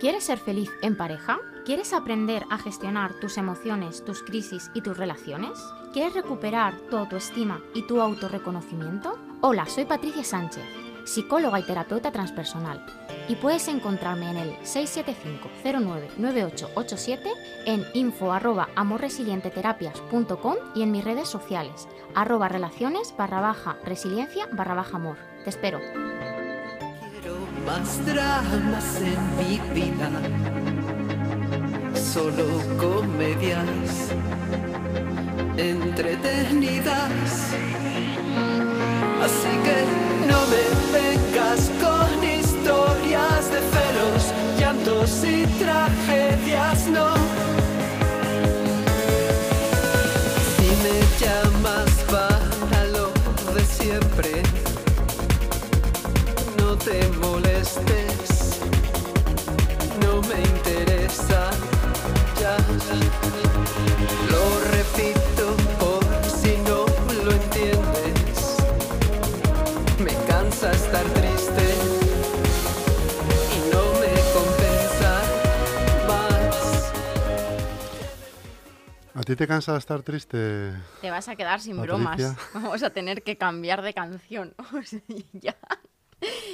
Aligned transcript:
¿Quieres 0.00 0.24
ser 0.24 0.38
feliz 0.38 0.72
en 0.80 0.96
pareja? 0.96 1.38
¿Quieres 1.66 1.92
aprender 1.92 2.46
a 2.48 2.56
gestionar 2.56 3.12
tus 3.20 3.36
emociones, 3.36 4.02
tus 4.02 4.22
crisis 4.22 4.70
y 4.72 4.80
tus 4.80 4.96
relaciones? 4.96 5.58
¿Quieres 5.92 6.14
recuperar 6.14 6.72
tu 6.88 6.96
autoestima 6.96 7.60
y 7.74 7.82
tu 7.82 8.00
autorreconocimiento? 8.00 9.18
Hola, 9.42 9.66
soy 9.66 9.84
Patricia 9.84 10.24
Sánchez, 10.24 10.64
psicóloga 11.04 11.60
y 11.60 11.64
terapeuta 11.64 12.12
transpersonal, 12.12 12.82
y 13.28 13.34
puedes 13.34 13.68
encontrarme 13.68 14.30
en 14.30 14.38
el 14.38 14.56
675-099887, 14.60 17.20
en 17.66 17.84
info 17.92 18.32
arroba 18.32 18.70
amorresilienteterapias.com 18.76 20.54
y 20.74 20.82
en 20.82 20.92
mis 20.92 21.04
redes 21.04 21.28
sociales, 21.28 21.86
arroba 22.14 22.48
relaciones 22.48 23.14
barra 23.18 23.42
baja 23.42 23.76
resiliencia 23.84 24.48
barra 24.50 24.76
baja 24.76 24.96
amor. 24.96 25.18
Te 25.44 25.50
espero. 25.50 25.78
Más 27.66 28.04
dramas 28.04 29.00
en 29.00 29.20
mi 29.38 29.60
vida, 29.74 30.10
solo 31.94 32.46
comedias 32.78 34.10
entretenidas. 35.56 37.12
Así 39.24 39.52
que 39.64 39.78
no 40.26 40.40
me 40.52 40.64
vengas 40.98 41.70
con 41.82 42.24
historias 42.24 43.50
de 43.52 43.60
celos, 43.72 44.22
llantos 44.58 45.24
y 45.24 45.46
tragedias, 45.62 46.86
no. 46.88 47.14
Si 50.56 50.68
me 50.82 50.96
llamas 51.20 51.92
para 52.10 52.50
de 53.54 53.64
siempre, 53.64 54.42
no 56.58 56.76
te 56.76 57.08
ti 79.30 79.36
te 79.36 79.46
cansa 79.46 79.76
estar 79.76 80.02
triste? 80.02 80.72
Te 81.00 81.10
vas 81.10 81.28
a 81.28 81.36
quedar 81.36 81.60
sin 81.60 81.76
Patricia. 81.76 81.96
bromas. 81.96 82.36
Vamos 82.54 82.82
a 82.82 82.90
tener 82.90 83.22
que 83.22 83.36
cambiar 83.36 83.82
de 83.82 83.94
canción. 83.94 84.54
O 84.72 84.82
sea, 84.82 85.00
ya, 85.32 85.56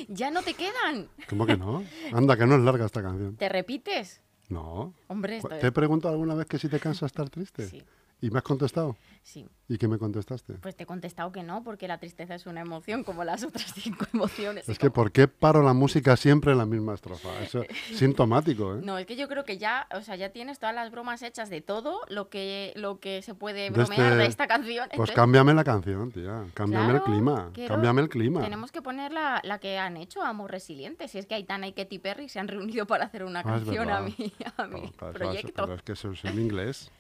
ya 0.09 0.31
no 0.31 0.43
te 0.43 0.53
quedan. 0.53 1.09
¿Cómo 1.29 1.47
que 1.47 1.57
no? 1.57 1.85
Anda, 2.13 2.37
que 2.37 2.47
no 2.47 2.57
es 2.57 2.61
larga 2.61 2.85
esta 2.85 3.03
canción. 3.03 3.37
¿Te 3.37 3.49
repites? 3.49 4.21
No. 4.49 4.93
Hombre, 5.09 5.41
¿Te 5.41 5.69
he 5.69 5.73
preguntado 5.73 6.13
alguna 6.13 6.35
vez 6.35 6.47
que 6.47 6.59
si 6.59 6.69
te 6.69 6.79
cansa 6.79 7.07
estar 7.07 7.31
triste? 7.31 7.67
Sí. 7.67 7.83
¿Y 8.21 8.31
me 8.31 8.39
has 8.39 8.45
contestado? 8.45 8.97
Sí, 9.23 9.47
¿Y 9.69 9.77
qué 9.77 9.89
me 9.89 9.99
contestaste? 9.99 10.55
pues 10.55 10.75
te 10.77 10.85
he 10.85 10.87
contestado 10.87 11.33
que 11.33 11.43
no, 11.43 11.63
porque 11.65 11.87
la 11.89 11.99
tristeza 11.99 12.35
es 12.37 12.47
una 12.47 12.61
emoción 12.63 13.03
como 13.05 13.25
las 13.25 13.43
otras 13.45 13.75
cinco 13.75 14.07
emociones. 14.15 14.69
Es 14.69 14.79
que 14.79 14.87
como- 14.89 14.95
¿por 14.95 15.13
qué 15.13 15.29
paro 15.29 15.63
la 15.63 15.75
música 15.75 16.17
siempre 16.17 16.53
en 16.53 16.59
la 16.59 16.65
misma 16.65 16.95
estrofa? 16.95 17.29
Eso 17.43 17.63
es 17.69 17.99
sintomático, 17.99 18.77
¿eh? 18.77 18.81
No, 18.83 18.97
es 18.97 19.05
que 19.07 19.17
yo 19.17 19.29
creo 19.29 19.45
que 19.45 19.59
ya, 19.59 19.87
o 19.93 20.01
sea, 20.01 20.17
ya 20.17 20.31
tienes 20.31 20.59
todas 20.59 20.75
las 20.75 20.91
bromas 20.91 21.21
hechas 21.23 21.51
de 21.51 21.61
todo 21.61 22.01
lo 22.09 22.31
que, 22.31 22.73
lo 22.77 23.01
que 23.01 23.21
se 23.21 23.35
puede 23.35 23.65
De 23.65 23.71
bromear 23.71 24.01
este- 24.13 24.17
de 24.17 24.27
esta 24.27 24.47
canción. 24.47 24.89
Pues 24.97 25.11
cámbiame 25.11 25.53
la 25.53 25.65
canción, 25.65 26.11
tía. 26.11 26.45
Cámbiame 26.55 26.95
el 26.95 27.03
clima. 27.03 27.51
quiero- 27.53 27.75
Cámbiame 27.75 28.01
el 28.03 28.09
clima. 28.09 28.41
Tenemos 28.43 28.73
que 28.73 28.81
poner 28.81 29.13
la, 29.13 29.41
la 29.45 29.59
que 29.59 29.77
han 29.79 29.97
hecho, 29.99 30.23
Amor 30.23 30.53
Resiliente. 30.53 31.09
Si 31.09 31.19
es 31.19 31.27
que 31.27 31.35
Aitana 31.35 31.67
y 31.67 31.73
Katy 31.75 31.99
Perry 31.99 32.29
se 32.31 32.39
han 32.39 32.49
reunido 32.49 32.87
para 32.87 33.05
hacer 33.05 33.25
una 33.25 33.41
Ah, 33.41 33.45
canción 33.45 33.91
a 33.91 34.01
verdad. 34.01 34.17
mi, 34.19 34.33
a 34.57 34.67
mi 34.69 34.81
No, 34.83 34.93
claro, 34.93 35.11
eso- 35.11 35.19
proyecto. 35.19 35.63
Pero 35.65 35.75
es 35.75 35.83
que 35.83 35.93
eso 35.93 36.13
es 36.13 36.25
en 36.25 36.41
inglés. 36.41 36.91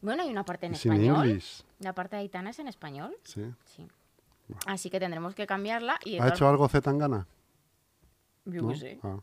Bueno, 0.00 0.22
hay 0.22 0.30
una 0.30 0.44
parte 0.44 0.66
en 0.66 0.74
español. 0.74 1.42
La 1.80 1.94
parte 1.94 2.16
de 2.16 2.22
Aitana 2.22 2.50
es 2.50 2.58
en 2.58 2.68
español. 2.68 3.16
Sí. 3.24 3.42
Sí. 3.64 3.86
Así 4.66 4.90
que 4.90 5.00
tendremos 5.00 5.34
que 5.34 5.46
cambiarla. 5.46 5.98
Y 6.04 6.18
¿Ha 6.18 6.28
hecho 6.28 6.48
algo 6.48 6.68
Zetangana? 6.68 7.26
Yo 8.44 8.62
¿No? 8.62 8.74
sé. 8.74 9.00
Ah, 9.02 9.18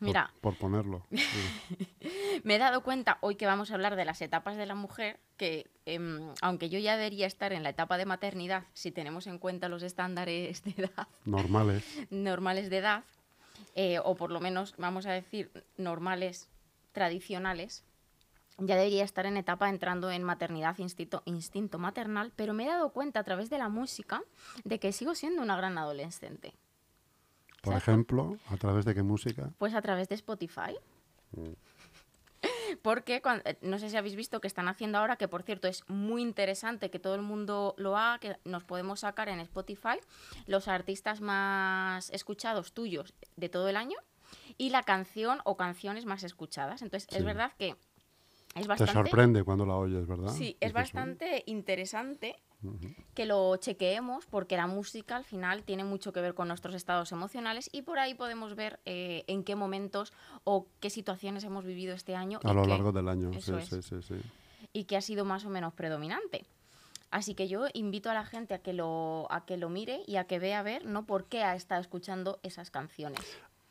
Mira, 0.00 0.32
Por, 0.40 0.56
ponerlo. 0.56 1.06
Me 2.44 2.54
he 2.54 2.58
dado 2.58 2.82
cuenta 2.82 3.18
hoy 3.20 3.34
que 3.34 3.46
vamos 3.46 3.70
a 3.70 3.74
hablar 3.74 3.96
de 3.96 4.04
las 4.04 4.22
etapas 4.22 4.56
de 4.56 4.64
la 4.64 4.76
mujer, 4.76 5.18
que 5.36 5.68
em, 5.86 6.32
aunque 6.40 6.68
yo 6.68 6.78
ya 6.78 6.96
debería 6.96 7.26
estar 7.26 7.52
en 7.52 7.64
la 7.64 7.70
etapa 7.70 7.98
de 7.98 8.06
maternidad, 8.06 8.64
si 8.74 8.92
tenemos 8.92 9.26
en 9.26 9.38
cuenta 9.38 9.68
los 9.68 9.82
estándares 9.82 10.62
de 10.62 10.74
edad 10.76 11.08
Normales. 11.24 11.84
normales 12.10 12.70
de 12.70 12.78
edad, 12.78 13.04
eh, 13.74 13.98
o 14.04 14.14
por 14.14 14.30
lo 14.30 14.40
menos 14.40 14.74
vamos 14.78 15.06
a 15.06 15.10
decir 15.10 15.50
normales 15.76 16.48
tradicionales, 16.92 17.84
ya 18.58 18.76
debería 18.76 19.04
estar 19.04 19.24
en 19.26 19.36
etapa 19.36 19.68
entrando 19.68 20.10
en 20.10 20.22
maternidad, 20.24 20.76
instinto, 20.78 21.22
instinto 21.24 21.78
maternal, 21.78 22.32
pero 22.36 22.54
me 22.54 22.64
he 22.64 22.68
dado 22.68 22.90
cuenta 22.90 23.20
a 23.20 23.24
través 23.24 23.50
de 23.50 23.58
la 23.58 23.68
música 23.68 24.22
de 24.64 24.78
que 24.80 24.92
sigo 24.92 25.14
siendo 25.14 25.42
una 25.42 25.56
gran 25.56 25.78
adolescente. 25.78 26.54
Por 27.62 27.72
¿Sabes? 27.74 27.82
ejemplo, 27.88 28.36
¿a 28.50 28.56
través 28.56 28.84
de 28.84 28.94
qué 28.94 29.02
música? 29.02 29.50
Pues 29.58 29.74
a 29.74 29.82
través 29.82 30.08
de 30.08 30.14
Spotify. 30.16 30.76
Mm. 31.32 31.52
Porque 32.82 33.20
eh, 33.44 33.58
no 33.62 33.78
sé 33.78 33.90
si 33.90 33.96
habéis 33.96 34.14
visto 34.14 34.40
que 34.40 34.46
están 34.46 34.68
haciendo 34.68 34.98
ahora, 34.98 35.16
que 35.16 35.26
por 35.28 35.42
cierto 35.42 35.66
es 35.68 35.82
muy 35.88 36.22
interesante 36.22 36.90
que 36.90 36.98
todo 36.98 37.14
el 37.14 37.22
mundo 37.22 37.74
lo 37.78 37.96
haga, 37.96 38.18
que 38.18 38.36
nos 38.44 38.64
podemos 38.64 39.00
sacar 39.00 39.28
en 39.28 39.40
Spotify 39.40 39.98
los 40.46 40.68
artistas 40.68 41.20
más 41.20 42.10
escuchados 42.10 42.72
tuyos 42.72 43.14
de 43.36 43.48
todo 43.48 43.68
el 43.68 43.76
año 43.76 43.98
y 44.56 44.70
la 44.70 44.82
canción 44.82 45.40
o 45.44 45.56
canciones 45.56 46.04
más 46.06 46.22
escuchadas. 46.22 46.82
Entonces 46.82 47.08
Sí. 47.10 47.16
es 47.18 47.24
verdad 47.24 47.52
que 47.58 47.74
es 48.58 48.62
Te 48.62 48.68
bastante... 48.68 48.92
sorprende 48.92 49.44
cuando 49.44 49.66
la 49.66 49.74
oyes, 49.74 50.06
¿verdad? 50.06 50.32
Sí, 50.32 50.56
es 50.60 50.72
bastante 50.72 51.42
interesante 51.46 52.36
Ujú. 52.62 52.88
que 53.14 53.26
lo 53.26 53.56
chequeemos 53.56 54.26
porque 54.26 54.56
la 54.56 54.66
música 54.66 55.16
al 55.16 55.24
final 55.24 55.62
tiene 55.62 55.84
mucho 55.84 56.12
que 56.12 56.20
ver 56.20 56.34
con 56.34 56.48
nuestros 56.48 56.74
estados 56.74 57.12
emocionales 57.12 57.70
y 57.72 57.82
por 57.82 57.98
ahí 57.98 58.14
podemos 58.14 58.54
ver 58.54 58.80
eh, 58.84 59.24
en 59.28 59.44
qué 59.44 59.54
momentos 59.54 60.12
o 60.44 60.66
qué 60.80 60.90
situaciones 60.90 61.44
hemos 61.44 61.64
vivido 61.64 61.94
este 61.94 62.14
año 62.16 62.40
A 62.44 62.52
lo 62.52 62.64
largo 62.64 62.92
del 62.92 63.08
año. 63.08 63.32
Sí, 63.40 63.52
sí, 63.62 63.82
sí, 63.82 64.02
sí. 64.02 64.14
y 64.72 64.84
qué 64.84 64.96
ha 64.96 65.02
sido 65.02 65.24
más 65.24 65.44
o 65.44 65.50
menos 65.50 65.72
predominante. 65.74 66.44
Así 67.10 67.34
que 67.34 67.48
yo 67.48 67.66
invito 67.72 68.10
a 68.10 68.14
la 68.14 68.26
gente 68.26 68.52
a 68.54 68.58
que 68.58 68.74
lo, 68.74 69.26
a 69.30 69.46
que 69.46 69.56
lo 69.56 69.70
mire 69.70 70.02
y 70.06 70.16
a 70.16 70.24
que 70.24 70.38
vea 70.38 70.58
a 70.58 70.62
ver 70.62 70.84
¿no? 70.84 71.06
por 71.06 71.24
qué 71.24 71.42
ha 71.42 71.54
estado 71.54 71.80
escuchando 71.80 72.38
esas 72.42 72.70
canciones. 72.70 73.20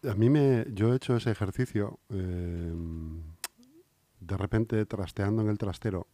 A 0.10 0.16
mí 0.16 0.30
me, 0.30 0.66
yo 0.72 0.92
he 0.92 0.96
hecho 0.96 1.16
ese 1.16 1.32
ejercicio, 1.32 2.00
eh, 2.10 2.74
de 4.28 4.38
repente 4.38 4.86
trasteando 4.86 5.42
en 5.42 5.50
el 5.50 5.58
trastero, 5.58 6.08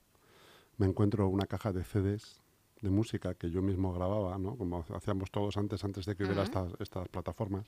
me 0.77 0.85
encuentro 0.85 1.27
una 1.27 1.45
caja 1.45 1.73
de 1.73 1.83
CDs 1.83 2.39
de 2.81 2.89
música 2.89 3.33
que 3.33 3.49
yo 3.49 3.61
mismo 3.61 3.93
grababa, 3.93 4.37
¿no? 4.37 4.57
como 4.57 4.85
hacíamos 4.93 5.31
todos 5.31 5.57
antes, 5.57 5.83
antes 5.83 6.05
de 6.05 6.15
que 6.15 6.25
hubiera 6.25 6.43
estas, 6.43 6.73
estas 6.79 7.07
plataformas. 7.07 7.65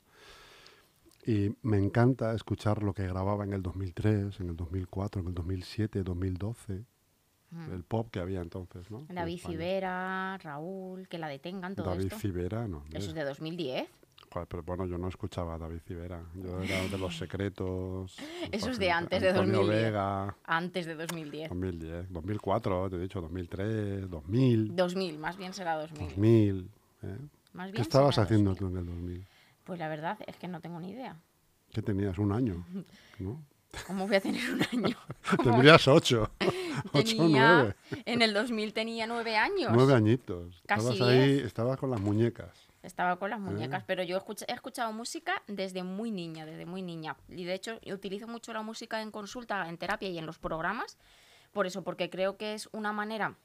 Y 1.26 1.56
me 1.64 1.78
encanta 1.78 2.34
escuchar 2.34 2.84
lo 2.84 2.94
que 2.94 3.08
grababa 3.08 3.46
en 3.46 3.54
el 3.54 3.64
2003, 3.64 4.40
en 4.42 4.50
el 4.50 4.56
2004, 4.56 5.22
en 5.22 5.28
el 5.28 5.34
2007, 5.34 6.04
2012, 6.04 6.86
el 7.72 7.84
pop 7.84 8.10
que 8.12 8.20
había 8.20 8.42
entonces. 8.42 8.92
¿no? 8.92 9.06
En 9.10 9.16
David 9.16 9.36
España. 9.36 9.54
Civera, 9.54 10.38
Raúl, 10.40 11.08
que 11.08 11.18
la 11.18 11.30
detengan, 11.30 11.76
todo 11.76 11.92
David 11.92 12.06
esto. 12.06 12.20
Civera, 12.20 12.68
no. 12.68 12.84
Eso 12.92 13.10
es 13.10 13.16
de 13.16 13.24
2010. 13.24 13.88
Joder, 14.32 14.48
pero 14.50 14.64
bueno, 14.64 14.86
yo 14.86 14.98
no 14.98 15.08
escuchaba 15.08 15.56
a 15.56 15.58
David 15.58 15.80
Civera. 15.88 16.22
Yo 16.36 16.62
era 16.62 16.88
de 16.90 16.98
Los 16.98 17.18
Secretos. 17.18 18.18
Eso 18.52 18.70
es 18.72 18.80
de 18.80 18.92
antes 18.92 19.22
de 19.22 19.30
Antonio 19.30 19.60
2010. 19.60 19.84
Vega, 19.84 20.36
Antes 20.44 20.86
de 20.86 20.96
2010. 20.96 21.50
2010, 21.50 22.12
2004, 22.12 22.90
te 22.90 22.96
he 22.98 23.00
dicho, 23.00 23.22
2003, 23.22 24.10
2000, 24.10 24.76
2000, 24.76 25.18
más 25.20 25.38
bien 25.38 25.54
será 25.54 25.76
2000. 25.76 26.10
2000. 26.10 26.70
¿eh? 27.04 27.18
Más 27.54 27.68
¿Qué 27.68 27.72
bien 27.74 27.82
estabas 27.82 28.16
será 28.16 28.26
haciendo 28.26 28.50
2000. 28.52 28.58
tú 28.60 28.68
en 28.76 28.78
el 28.78 28.86
2000? 28.94 29.28
Pues 29.64 29.80
la 29.80 29.88
verdad 29.88 30.18
es 30.28 30.36
que 30.38 30.48
no 30.50 30.60
tengo 30.60 30.80
ni 30.82 30.92
idea. 30.92 31.16
¿Qué 31.72 31.82
tenías? 31.82 32.18
¿Un 32.18 32.32
año? 32.34 32.66
¿No? 33.20 33.42
¿Cómo 33.88 34.08
voy 34.08 34.16
a 34.18 34.22
tener 34.22 34.42
un 34.54 34.62
año? 34.86 34.98
Tendrías 35.44 35.88
ocho. 35.88 36.30
Ocho, 36.94 37.16
nueve. 37.30 37.76
en 38.06 38.22
el 38.22 38.34
2000 38.34 38.74
tenía 38.74 39.08
nueve 39.08 39.36
años. 39.38 39.72
Nueve 39.74 39.94
añitos. 39.94 40.62
Casi 40.66 40.90
estabas 40.90 41.02
ahí, 41.14 41.34
diez. 41.34 41.46
estabas 41.46 41.78
con 41.78 41.90
las 41.92 42.00
muñecas. 42.00 42.52
Estaba 42.86 43.18
con 43.18 43.30
las 43.30 43.40
muñecas, 43.40 43.82
Ah. 43.82 43.86
pero 43.88 44.04
yo 44.04 44.18
he 44.48 44.54
escuchado 44.54 44.92
música 44.94 45.42
desde 45.48 45.84
muy 45.84 46.12
niña, 46.12 46.46
desde 46.46 46.66
muy 46.66 46.82
niña. 46.82 47.16
Y 47.30 47.44
de 47.46 47.54
hecho 47.54 47.80
utilizo 47.92 48.28
mucho 48.28 48.54
la 48.54 48.62
música 48.62 49.02
en 49.02 49.12
consulta, 49.12 49.68
en 49.68 49.78
terapia 49.78 50.10
y 50.10 50.18
en 50.18 50.26
los 50.26 50.38
programas. 50.40 50.98
Por 51.52 51.66
eso, 51.68 51.84
porque 51.84 52.10
creo 52.10 52.38
que 52.38 52.54
es 52.54 52.70
una 52.72 52.92
manera 52.94 53.36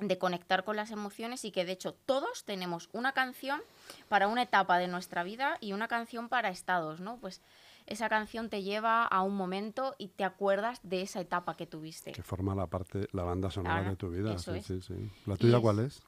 de 0.00 0.18
conectar 0.18 0.64
con 0.64 0.74
las 0.76 0.90
emociones 0.90 1.44
y 1.44 1.52
que 1.52 1.64
de 1.64 1.72
hecho 1.72 1.94
todos 1.94 2.44
tenemos 2.44 2.88
una 2.92 3.12
canción 3.12 3.60
para 4.08 4.26
una 4.28 4.42
etapa 4.42 4.78
de 4.78 4.88
nuestra 4.88 5.22
vida 5.22 5.58
y 5.60 5.72
una 5.72 5.86
canción 5.86 6.28
para 6.28 6.48
estados, 6.48 7.00
¿no? 7.00 7.18
Pues 7.18 7.40
esa 7.86 8.08
canción 8.08 8.48
te 8.48 8.62
lleva 8.62 9.04
a 9.04 9.22
un 9.22 9.36
momento 9.36 9.94
y 9.98 10.08
te 10.08 10.24
acuerdas 10.24 10.80
de 10.82 11.02
esa 11.02 11.20
etapa 11.20 11.56
que 11.56 11.66
tuviste. 11.66 12.12
Que 12.12 12.22
forma 12.22 12.54
la 12.54 12.66
parte, 12.68 13.06
la 13.12 13.22
banda 13.22 13.50
sonora 13.50 13.76
Ahora, 13.78 13.90
de 13.90 13.96
tu 13.96 14.08
vida. 14.10 14.38
Sí, 14.38 14.60
sí, 14.62 14.80
sí. 14.80 15.10
¿La 15.26 15.36
tuya 15.36 15.56
es- 15.56 15.62
cuál 15.62 15.78
es? 15.80 16.02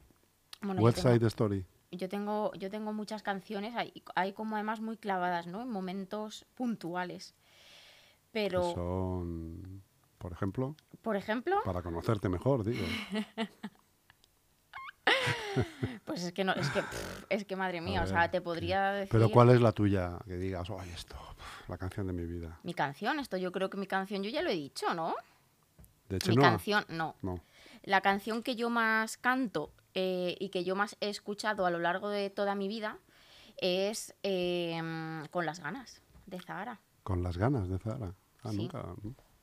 Bueno, 0.63 0.81
West 0.83 1.03
tengo- 1.03 1.27
Story. 1.27 1.65
Yo 1.97 2.09
tengo, 2.09 2.53
yo 2.55 2.71
tengo 2.71 2.93
muchas 2.93 3.23
canciones, 3.23 3.75
hay, 3.77 3.93
hay 4.15 4.33
como 4.33 4.57
además 4.57 4.81
muy 4.81 4.97
clavadas, 4.97 5.47
¿no? 5.47 5.63
En 5.63 5.71
momentos 5.71 6.47
puntuales. 6.55 7.35
Pero, 8.33 8.73
son, 8.75 9.83
por 10.19 10.33
ejemplo, 10.33 10.75
por 11.03 11.17
ejemplo, 11.17 11.57
para 11.65 11.83
conocerte 11.83 12.29
mejor, 12.29 12.65
digo. 12.65 12.85
pues 16.05 16.25
es 16.25 16.33
que 16.33 16.45
no, 16.45 16.53
es 16.53 16.69
que, 16.71 16.83
pff, 16.83 17.25
es 17.29 17.45
que 17.45 17.57
madre 17.57 17.81
mía, 17.81 18.03
o 18.03 18.07
sea, 18.07 18.31
te 18.31 18.41
podría 18.41 18.93
decir 18.93 19.11
Pero 19.13 19.31
¿cuál 19.31 19.51
es 19.51 19.61
la 19.61 19.73
tuya? 19.73 20.19
Que 20.27 20.37
digas, 20.37 20.69
ay, 20.71 20.91
esto, 20.91 21.17
la 21.69 21.79
canción 21.79 22.07
de 22.07 22.13
mi 22.13 22.25
vida. 22.25 22.59
mi 22.63 22.75
canción, 22.75 23.19
esto 23.21 23.37
yo 23.37 23.53
creo 23.53 23.71
que 23.71 23.77
mi 23.77 23.87
canción, 23.87 24.23
yo 24.23 24.31
ya 24.31 24.43
lo 24.43 24.51
he 24.51 24.55
dicho, 24.55 24.93
¿no? 24.95 25.15
De 26.09 26.17
hecho, 26.17 26.31
Mi 26.31 26.37
no. 26.37 26.43
canción, 26.43 26.85
no. 26.89 27.17
No. 27.23 27.41
La 27.83 28.01
canción 28.01 28.43
que 28.43 28.57
yo 28.57 28.71
más 28.71 29.17
canto 29.17 29.71
eh, 29.95 30.37
y 30.39 30.49
que 30.49 30.65
yo 30.65 30.75
más 30.77 30.97
he 31.01 31.09
escuchado 31.09 31.67
a 31.67 31.71
lo 31.71 31.79
largo 31.79 32.09
de 32.09 32.31
toda 32.31 32.55
mi 32.55 32.69
vida 32.69 32.99
es 33.59 34.15
eh, 34.23 34.81
Con 35.31 35.47
las 35.47 35.61
ganas, 35.61 36.03
de 36.27 36.41
Zahara. 36.41 36.81
Con 37.03 37.23
las 37.23 37.37
ganas 37.37 37.69
de 37.69 37.79
Zara. 37.79 38.15
Ah, 38.43 38.51
Sí. 38.51 38.59
nunca. 38.59 38.85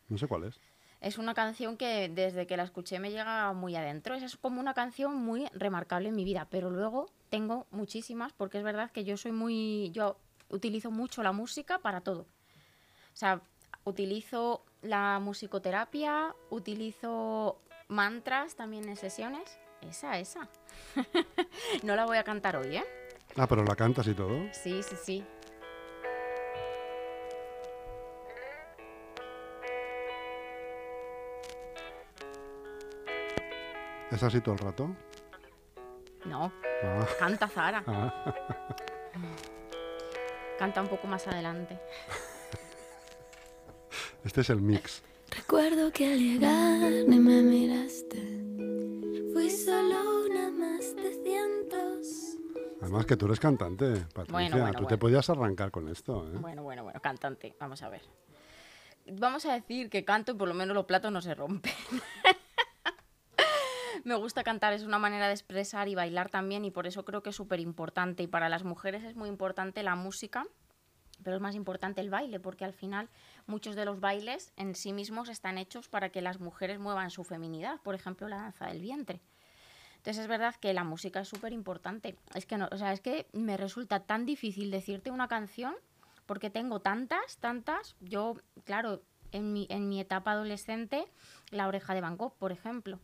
No 0.10 0.18
sé 0.18 0.28
cuál 0.28 0.44
es. 0.46 0.60
Es 1.00 1.18
una 1.18 1.34
canción 1.34 1.78
que 1.78 2.10
desde 2.10 2.46
que 2.46 2.58
la 2.58 2.64
escuché 2.64 3.00
me 3.00 3.10
llega 3.10 3.54
muy 3.54 3.76
adentro. 3.76 4.14
Esa 4.14 4.28
es 4.28 4.38
como 4.38 4.60
una 4.60 4.76
canción 4.76 5.16
muy 5.16 5.48
remarcable 5.54 6.10
en 6.10 6.16
mi 6.16 6.24
vida, 6.24 6.48
pero 6.52 6.70
luego 6.70 7.08
tengo 7.30 7.66
muchísimas 7.72 8.34
porque 8.34 8.60
es 8.60 8.64
verdad 8.64 8.92
que 8.92 9.04
yo 9.04 9.18
soy 9.18 9.32
muy... 9.32 9.90
Yo 9.94 10.18
utilizo 10.50 10.92
mucho 10.92 11.24
la 11.24 11.32
música 11.32 11.80
para 11.80 12.02
todo. 12.02 12.22
O 12.22 13.16
sea, 13.16 13.42
utilizo 13.84 14.64
la 14.82 15.20
musicoterapia, 15.20 16.36
utilizo 16.50 17.60
mantras 17.88 18.56
también 18.56 18.88
en 18.88 18.96
sesiones. 18.96 19.58
Esa, 19.82 20.20
esa. 20.20 20.48
no 21.84 21.96
la 21.96 22.06
voy 22.06 22.18
a 22.18 22.24
cantar 22.24 22.56
hoy, 22.56 22.78
¿eh? 22.78 22.86
Ah, 23.36 23.48
pero 23.48 23.64
la 23.64 23.76
cantas 23.76 24.08
y 24.08 24.14
todo. 24.14 24.48
Sí, 24.54 24.82
sí, 24.84 24.96
sí. 25.04 25.26
¿Es 34.12 34.22
así 34.24 34.42
todo 34.42 34.56
el 34.56 34.60
rato? 34.60 34.96
No, 36.26 36.52
Ah, 36.84 37.06
canta 37.20 37.48
Zara. 37.48 37.84
ah. 37.88 38.34
Canta 40.58 40.82
un 40.82 40.88
poco 40.88 41.08
más 41.08 41.28
adelante. 41.28 41.80
Este 44.24 44.42
es 44.42 44.50
el 44.50 44.62
mix. 44.62 45.02
Recuerdo 45.36 45.92
que 45.92 46.12
al 46.12 46.20
llegar 46.20 46.92
ni 47.08 47.20
me 47.20 47.42
miraste. 47.42 48.51
Solo 49.66 50.26
una 50.26 50.50
más 50.50 50.96
de 50.96 51.14
cientos. 51.24 52.38
Además 52.82 53.06
que 53.06 53.16
tú 53.16 53.28
eres 53.28 53.40
cantante, 53.40 54.08
Patricia. 54.14 54.32
Bueno, 54.32 54.58
bueno, 54.58 54.74
tú 54.74 54.88
te 54.88 54.98
podías 54.98 55.30
arrancar 55.30 55.70
con 55.70 55.88
esto, 55.88 56.28
¿eh? 56.28 56.38
Bueno, 56.40 56.64
bueno, 56.64 56.84
bueno, 56.84 57.00
cantante. 57.00 57.56
Vamos 57.60 57.84
a 57.84 57.90
ver. 57.90 58.02
Vamos 59.06 59.46
a 59.46 59.54
decir 59.54 59.92
que 59.92 60.04
canto 60.04 60.32
y 60.32 60.36
por 60.36 60.48
lo 60.48 60.56
menos 60.56 60.74
los 60.74 60.86
platos 60.86 61.12
no 61.12 61.22
se 61.22 61.36
rompen. 61.36 61.74
Me 64.04 64.16
gusta 64.16 64.44
cantar, 64.44 64.74
es 64.74 64.82
una 64.82 64.98
manera 64.98 65.28
de 65.28 65.34
expresar 65.34 65.88
y 65.88 65.94
bailar 65.94 66.30
también 66.30 66.66
y 66.66 66.72
por 66.72 66.88
eso 66.88 67.06
creo 67.06 67.22
que 67.22 67.30
es 67.30 67.36
súper 67.36 67.60
importante. 67.60 68.24
Y 68.24 68.28
para 68.28 68.50
las 68.50 68.64
mujeres 68.64 69.04
es 69.04 69.16
muy 69.16 69.30
importante 69.30 69.84
la 69.84 69.96
música, 69.96 70.48
pero 71.24 71.36
es 71.36 71.42
más 71.42 71.54
importante 71.54 72.02
el 72.02 72.10
baile, 72.10 72.40
porque 72.40 72.66
al 72.66 72.74
final 72.74 73.10
muchos 73.46 73.76
de 73.76 73.86
los 73.86 74.00
bailes 74.00 74.54
en 74.56 74.74
sí 74.74 74.92
mismos 74.92 75.30
están 75.30 75.60
hechos 75.60 75.88
para 75.88 76.10
que 76.10 76.22
las 76.22 76.40
mujeres 76.40 76.80
muevan 76.80 77.12
su 77.12 77.24
feminidad, 77.24 77.80
por 77.82 77.94
ejemplo 77.94 78.28
la 78.28 78.38
danza 78.38 78.66
del 78.66 78.82
vientre. 78.82 79.22
Entonces 80.02 80.24
es 80.24 80.28
verdad 80.28 80.56
que 80.56 80.74
la 80.74 80.84
música 80.84 81.20
es 81.20 81.28
súper 81.28 81.54
importante. 81.54 82.16
Es 82.34 82.48
que 82.48 82.58
no, 82.58 82.68
o 82.72 82.78
sea, 82.78 82.92
es 82.92 83.02
que 83.02 83.28
me 83.34 83.56
resulta 83.56 84.00
tan 84.00 84.26
difícil 84.26 84.72
decirte 84.72 85.12
una 85.12 85.28
canción 85.28 85.76
porque 86.26 86.50
tengo 86.50 86.80
tantas, 86.80 87.38
tantas. 87.38 87.96
Yo, 88.00 88.36
claro, 88.64 89.04
en 89.32 89.54
mi, 89.54 89.68
en 89.70 89.90
mi 89.90 90.00
etapa 90.00 90.32
adolescente, 90.32 91.06
La 91.52 91.68
oreja 91.68 91.94
de 91.94 92.02
Van 92.02 92.18
Gogh, 92.18 92.34
por 92.40 92.52
ejemplo. 92.52 93.00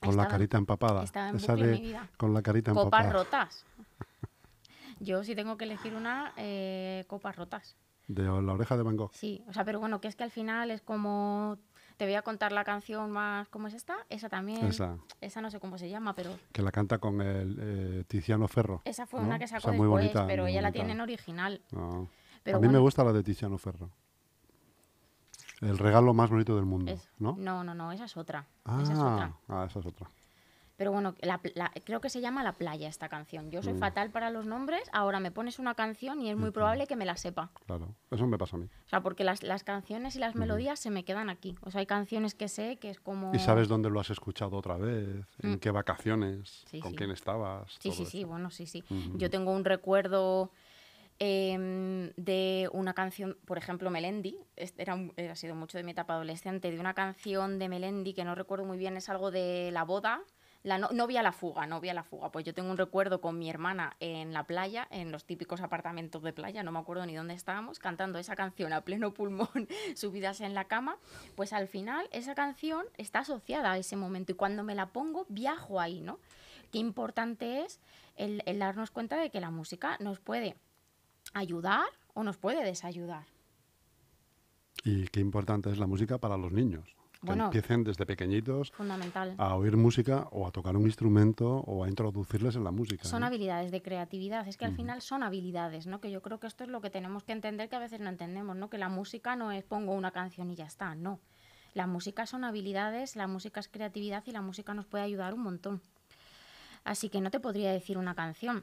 Con 0.00 0.16
la 0.16 0.26
carita 0.26 0.58
empapada. 0.58 1.04
estaba 1.04 1.28
en 1.28 1.36
Esa 1.36 1.52
bucle 1.52 1.66
de 1.68 1.72
mi 1.74 1.80
vida. 1.82 2.08
con 2.16 2.34
la 2.34 2.42
carita 2.42 2.72
Copas 2.72 3.04
empapada. 3.04 3.12
rotas. 3.12 3.64
Yo 4.98 5.22
si 5.22 5.36
tengo 5.36 5.56
que 5.56 5.66
elegir 5.66 5.94
una, 5.94 6.32
eh, 6.36 7.04
copas 7.06 7.36
rotas. 7.36 7.76
De 8.08 8.24
la 8.24 8.32
oreja 8.54 8.76
de 8.76 8.82
Van 8.82 8.96
Gogh. 8.96 9.12
Sí, 9.14 9.44
o 9.46 9.52
sea, 9.52 9.64
pero 9.64 9.78
bueno, 9.78 10.00
que 10.00 10.08
es 10.08 10.16
que 10.16 10.24
al 10.24 10.32
final 10.32 10.72
es 10.72 10.80
como... 10.82 11.58
Te 11.98 12.04
voy 12.04 12.14
a 12.14 12.22
contar 12.22 12.52
la 12.52 12.62
canción 12.62 13.10
más... 13.10 13.48
¿Cómo 13.48 13.66
es 13.66 13.74
esta? 13.74 13.96
Esa 14.08 14.28
también. 14.28 14.64
Esa. 14.64 14.96
Esa 15.20 15.40
no 15.40 15.50
sé 15.50 15.58
cómo 15.58 15.78
se 15.78 15.90
llama, 15.90 16.14
pero... 16.14 16.30
Que 16.52 16.62
la 16.62 16.70
canta 16.70 16.98
con 16.98 17.20
el 17.20 17.58
eh, 17.60 18.04
Tiziano 18.06 18.46
Ferro. 18.46 18.82
Esa 18.84 19.04
fue 19.04 19.20
¿no? 19.20 19.26
una 19.26 19.38
que 19.40 19.48
sacó 19.48 19.58
Esa 19.58 19.72
muy 19.72 19.86
después, 19.86 19.90
bonita, 20.04 20.26
pero 20.28 20.44
muy 20.44 20.52
ella 20.52 20.62
la 20.62 20.70
tiene 20.70 20.92
en 20.92 21.00
original. 21.00 21.60
Ah. 21.76 22.04
Pero 22.44 22.58
a 22.58 22.60
mí 22.60 22.68
me 22.68 22.78
gusta 22.78 23.02
la 23.02 23.12
de 23.12 23.24
Tiziano 23.24 23.58
Ferro. 23.58 23.90
El 25.60 25.76
regalo 25.76 26.14
más 26.14 26.30
bonito 26.30 26.54
del 26.54 26.66
mundo, 26.66 26.92
Es- 26.92 27.10
¿no? 27.18 27.34
no, 27.36 27.64
no, 27.64 27.74
no, 27.74 27.90
esa 27.90 28.04
es 28.04 28.16
otra. 28.16 28.46
Ah, 28.64 28.78
Esa 28.80 28.92
es 28.92 28.98
otra. 29.00 29.32
ah, 29.48 29.66
esa 29.68 29.80
es 29.80 29.86
otra. 29.86 30.08
Pero 30.78 30.92
bueno, 30.92 31.16
la 31.20 31.40
la- 31.56 31.72
creo 31.84 32.00
que 32.00 32.08
se 32.08 32.20
llama 32.20 32.44
La 32.44 32.52
Playa 32.52 32.88
esta 32.88 33.08
canción. 33.08 33.50
Yo 33.50 33.62
soy 33.64 33.72
Mm. 33.74 33.78
fatal 33.80 34.10
para 34.10 34.30
los 34.30 34.46
nombres, 34.46 34.88
ahora 34.92 35.18
me 35.18 35.32
pones 35.32 35.58
una 35.58 35.74
canción 35.74 36.20
y 36.20 36.30
es 36.30 36.36
muy 36.36 36.52
probable 36.52 36.86
que 36.86 36.94
me 36.94 37.04
la 37.04 37.16
sepa. 37.16 37.50
Claro, 37.66 37.96
eso 38.12 38.28
me 38.28 38.38
pasa 38.38 38.56
a 38.56 38.60
mí. 38.60 38.66
O 38.86 38.88
sea, 38.88 39.00
porque 39.02 39.24
las, 39.24 39.42
las 39.42 39.64
canciones 39.64 40.14
y 40.14 40.20
las 40.20 40.36
melodías 40.36 40.78
se 40.78 40.90
me 40.90 41.04
quedan 41.04 41.30
aquí. 41.30 41.56
O 41.62 41.72
sea, 41.72 41.80
hay 41.80 41.86
canciones 41.86 42.36
que 42.36 42.46
sé 42.46 42.76
que 42.76 42.90
es 42.90 43.00
como... 43.00 43.34
¿Y 43.34 43.40
sabes 43.40 43.66
dónde 43.66 43.90
lo 43.90 43.98
has 43.98 44.10
escuchado 44.10 44.56
otra 44.56 44.76
vez? 44.76 45.26
¿En 45.42 45.54
Mm. 45.54 45.58
qué 45.58 45.72
vacaciones? 45.72 46.62
Sí, 46.70 46.78
¿Con 46.78 46.92
sí. 46.92 46.96
quién 46.96 47.10
estabas? 47.10 47.76
Sí, 47.80 47.90
sí, 47.90 48.06
sí, 48.06 48.22
bueno, 48.22 48.52
sí, 48.52 48.66
sí. 48.66 48.84
Ujú. 48.88 49.18
Yo 49.18 49.30
tengo 49.30 49.50
un 49.50 49.64
recuerdo 49.64 50.52
em, 51.18 52.12
de 52.16 52.70
una 52.72 52.94
canción, 52.94 53.36
por 53.44 53.58
ejemplo, 53.58 53.90
Melendi, 53.90 54.36
este 54.54 54.82
era, 54.82 54.96
ha 55.32 55.34
sido 55.34 55.56
mucho 55.56 55.76
de 55.76 55.82
mi 55.82 55.90
etapa 55.90 56.14
adolescente, 56.14 56.70
de 56.70 56.78
una 56.78 56.94
canción 56.94 57.58
de 57.58 57.68
Melendi 57.68 58.14
que 58.14 58.22
no 58.24 58.36
recuerdo 58.36 58.64
muy 58.64 58.78
bien, 58.78 58.96
es 58.96 59.08
algo 59.08 59.32
de 59.32 59.70
la 59.72 59.82
boda, 59.82 60.20
la 60.62 60.78
no, 60.78 60.88
novia 60.90 61.20
a 61.20 61.22
la 61.22 61.32
fuga, 61.32 61.66
novia 61.66 61.92
a 61.92 61.94
la 61.94 62.04
fuga. 62.04 62.30
Pues 62.30 62.44
yo 62.44 62.54
tengo 62.54 62.70
un 62.70 62.76
recuerdo 62.76 63.20
con 63.20 63.38
mi 63.38 63.48
hermana 63.48 63.96
en 64.00 64.32
la 64.32 64.44
playa, 64.44 64.86
en 64.90 65.12
los 65.12 65.24
típicos 65.24 65.60
apartamentos 65.60 66.22
de 66.22 66.32
playa, 66.32 66.62
no 66.62 66.72
me 66.72 66.78
acuerdo 66.78 67.06
ni 67.06 67.14
dónde 67.14 67.34
estábamos, 67.34 67.78
cantando 67.78 68.18
esa 68.18 68.36
canción 68.36 68.72
a 68.72 68.80
pleno 68.82 69.14
pulmón, 69.14 69.68
subidas 69.94 70.40
en 70.40 70.54
la 70.54 70.64
cama. 70.64 70.96
Pues 71.36 71.52
al 71.52 71.68
final 71.68 72.08
esa 72.12 72.34
canción 72.34 72.86
está 72.96 73.20
asociada 73.20 73.72
a 73.72 73.78
ese 73.78 73.96
momento 73.96 74.32
y 74.32 74.34
cuando 74.34 74.64
me 74.64 74.74
la 74.74 74.86
pongo 74.86 75.26
viajo 75.28 75.80
ahí, 75.80 76.00
¿no? 76.00 76.18
Qué 76.72 76.78
importante 76.78 77.62
es 77.62 77.80
el, 78.16 78.42
el 78.44 78.58
darnos 78.58 78.90
cuenta 78.90 79.16
de 79.16 79.30
que 79.30 79.40
la 79.40 79.50
música 79.50 79.96
nos 80.00 80.18
puede 80.20 80.56
ayudar 81.32 81.86
o 82.14 82.22
nos 82.24 82.36
puede 82.36 82.64
desayudar. 82.64 83.24
Y 84.84 85.08
qué 85.08 85.20
importante 85.20 85.70
es 85.70 85.78
la 85.78 85.86
música 85.86 86.18
para 86.18 86.36
los 86.36 86.52
niños. 86.52 86.98
Que 87.20 87.26
Bueno. 87.26 87.46
empiecen 87.46 87.82
desde 87.82 88.06
pequeñitos 88.06 88.70
Fundamental. 88.70 89.34
a 89.38 89.56
oír 89.56 89.76
música 89.76 90.28
o 90.30 90.46
a 90.46 90.52
tocar 90.52 90.76
un 90.76 90.86
instrumento 90.86 91.48
o 91.66 91.82
a 91.82 91.88
introducirles 91.88 92.54
en 92.54 92.62
la 92.62 92.70
música. 92.70 93.04
Son 93.08 93.24
¿eh? 93.24 93.26
habilidades 93.26 93.72
de 93.72 93.82
creatividad, 93.82 94.46
es 94.46 94.56
que 94.56 94.64
al 94.66 94.76
final 94.76 95.02
son 95.02 95.24
habilidades, 95.24 95.88
¿no? 95.88 96.00
Que 96.00 96.12
yo 96.12 96.22
creo 96.22 96.38
que 96.38 96.46
esto 96.46 96.62
es 96.62 96.70
lo 96.70 96.80
que 96.80 96.90
tenemos 96.90 97.24
que 97.24 97.32
entender 97.32 97.68
que 97.68 97.74
a 97.74 97.80
veces 97.80 97.98
no 97.98 98.08
entendemos, 98.08 98.54
¿no? 98.56 98.70
Que 98.70 98.78
la 98.78 98.88
música 98.88 99.34
no 99.34 99.50
es 99.50 99.64
pongo 99.64 99.94
una 99.94 100.12
canción 100.12 100.48
y 100.50 100.54
ya 100.54 100.66
está, 100.66 100.94
no. 100.94 101.18
La 101.74 101.88
música 101.88 102.24
son 102.24 102.44
habilidades, 102.44 103.16
la 103.16 103.26
música 103.26 103.58
es 103.58 103.66
creatividad 103.68 104.22
y 104.26 104.30
la 104.30 104.40
música 104.40 104.72
nos 104.72 104.86
puede 104.86 105.02
ayudar 105.02 105.34
un 105.34 105.42
montón. 105.42 105.82
Así 106.84 107.08
que 107.08 107.20
no 107.20 107.32
te 107.32 107.40
podría 107.40 107.72
decir 107.72 107.98
una 107.98 108.14
canción, 108.14 108.62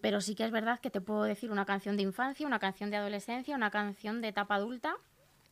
pero 0.00 0.22
sí 0.22 0.34
que 0.34 0.44
es 0.44 0.50
verdad 0.50 0.80
que 0.80 0.90
te 0.90 1.02
puedo 1.02 1.24
decir 1.24 1.50
una 1.50 1.66
canción 1.66 1.98
de 1.98 2.04
infancia, 2.04 2.46
una 2.46 2.58
canción 2.58 2.90
de 2.90 2.96
adolescencia, 2.96 3.54
una 3.54 3.70
canción 3.70 4.22
de 4.22 4.28
etapa 4.28 4.54
adulta. 4.54 4.96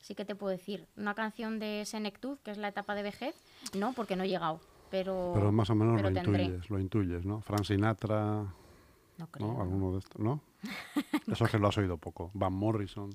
Sí 0.05 0.15
que 0.15 0.27
te 0.27 0.35
puedo 0.35 0.51
decir 0.51 0.87
una 0.99 1.15
canción 1.15 1.59
de 1.59 1.83
senectud, 1.87 2.37
que 2.45 2.51
es 2.51 2.59
la 2.59 2.69
etapa 2.69 2.95
de 2.95 3.03
vejez, 3.03 3.35
no, 3.75 3.95
porque 3.95 4.17
no 4.17 4.25
he 4.25 4.29
llegado, 4.29 4.61
pero 4.91 5.31
Pero 5.33 5.51
más 5.51 5.71
o 5.71 5.75
menos 5.75 6.03
lo 6.03 6.13
tendré. 6.13 6.43
intuyes, 6.45 6.69
lo 6.69 6.79
intuyes, 6.79 7.25
¿no? 7.25 7.41
Frank 7.41 7.65
Sinatra, 7.65 8.45
No 9.17 9.27
creo. 9.31 9.47
¿no? 9.47 9.55
¿no? 9.55 9.63
Alguno 9.63 9.93
de 9.93 10.01
estos, 10.01 10.21
¿no? 10.21 10.43
Eso 11.27 11.47
es 11.47 11.51
que 11.51 11.59
lo 11.59 11.69
has 11.69 11.79
oído 11.79 11.97
poco. 11.97 12.31
Van 12.35 12.53
Morrison, 12.53 13.15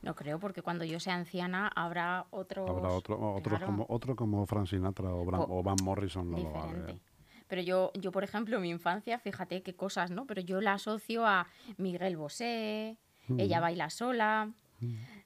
No 0.00 0.14
creo, 0.14 0.38
porque 0.40 0.62
cuando 0.62 0.86
yo 0.86 0.98
sea 1.00 1.16
anciana 1.16 1.68
habrá 1.76 2.24
otros. 2.30 2.66
habrá 2.66 2.88
otro, 2.88 3.20
otros 3.34 3.58
claro, 3.58 3.66
como, 3.66 3.86
otro 3.90 4.16
como 4.16 4.46
Frank 4.46 4.68
Sinatra 4.68 5.10
o, 5.14 5.26
Bram- 5.26 5.44
O- 5.46 5.58
o 5.58 5.62
Van 5.62 5.76
Morrison, 5.84 6.30
no 6.30 6.38
lo 6.38 6.50
va 6.50 6.62
a 6.64 6.72
ver. 6.72 6.98
Pero 7.46 7.60
yo, 7.60 7.92
yo, 8.00 8.10
por 8.10 8.24
ejemplo, 8.24 8.58
mi 8.58 8.70
infancia, 8.70 9.18
fíjate 9.18 9.62
qué 9.62 9.74
cosas, 9.76 10.10
¿no? 10.10 10.24
Pero 10.26 10.40
yo 10.40 10.62
la 10.62 10.72
asocio 10.72 11.26
a 11.26 11.46
Miguel 11.76 12.16
Bosé, 12.16 12.96
Ella 13.36 13.60
baila 13.60 13.90
sola, 13.90 14.50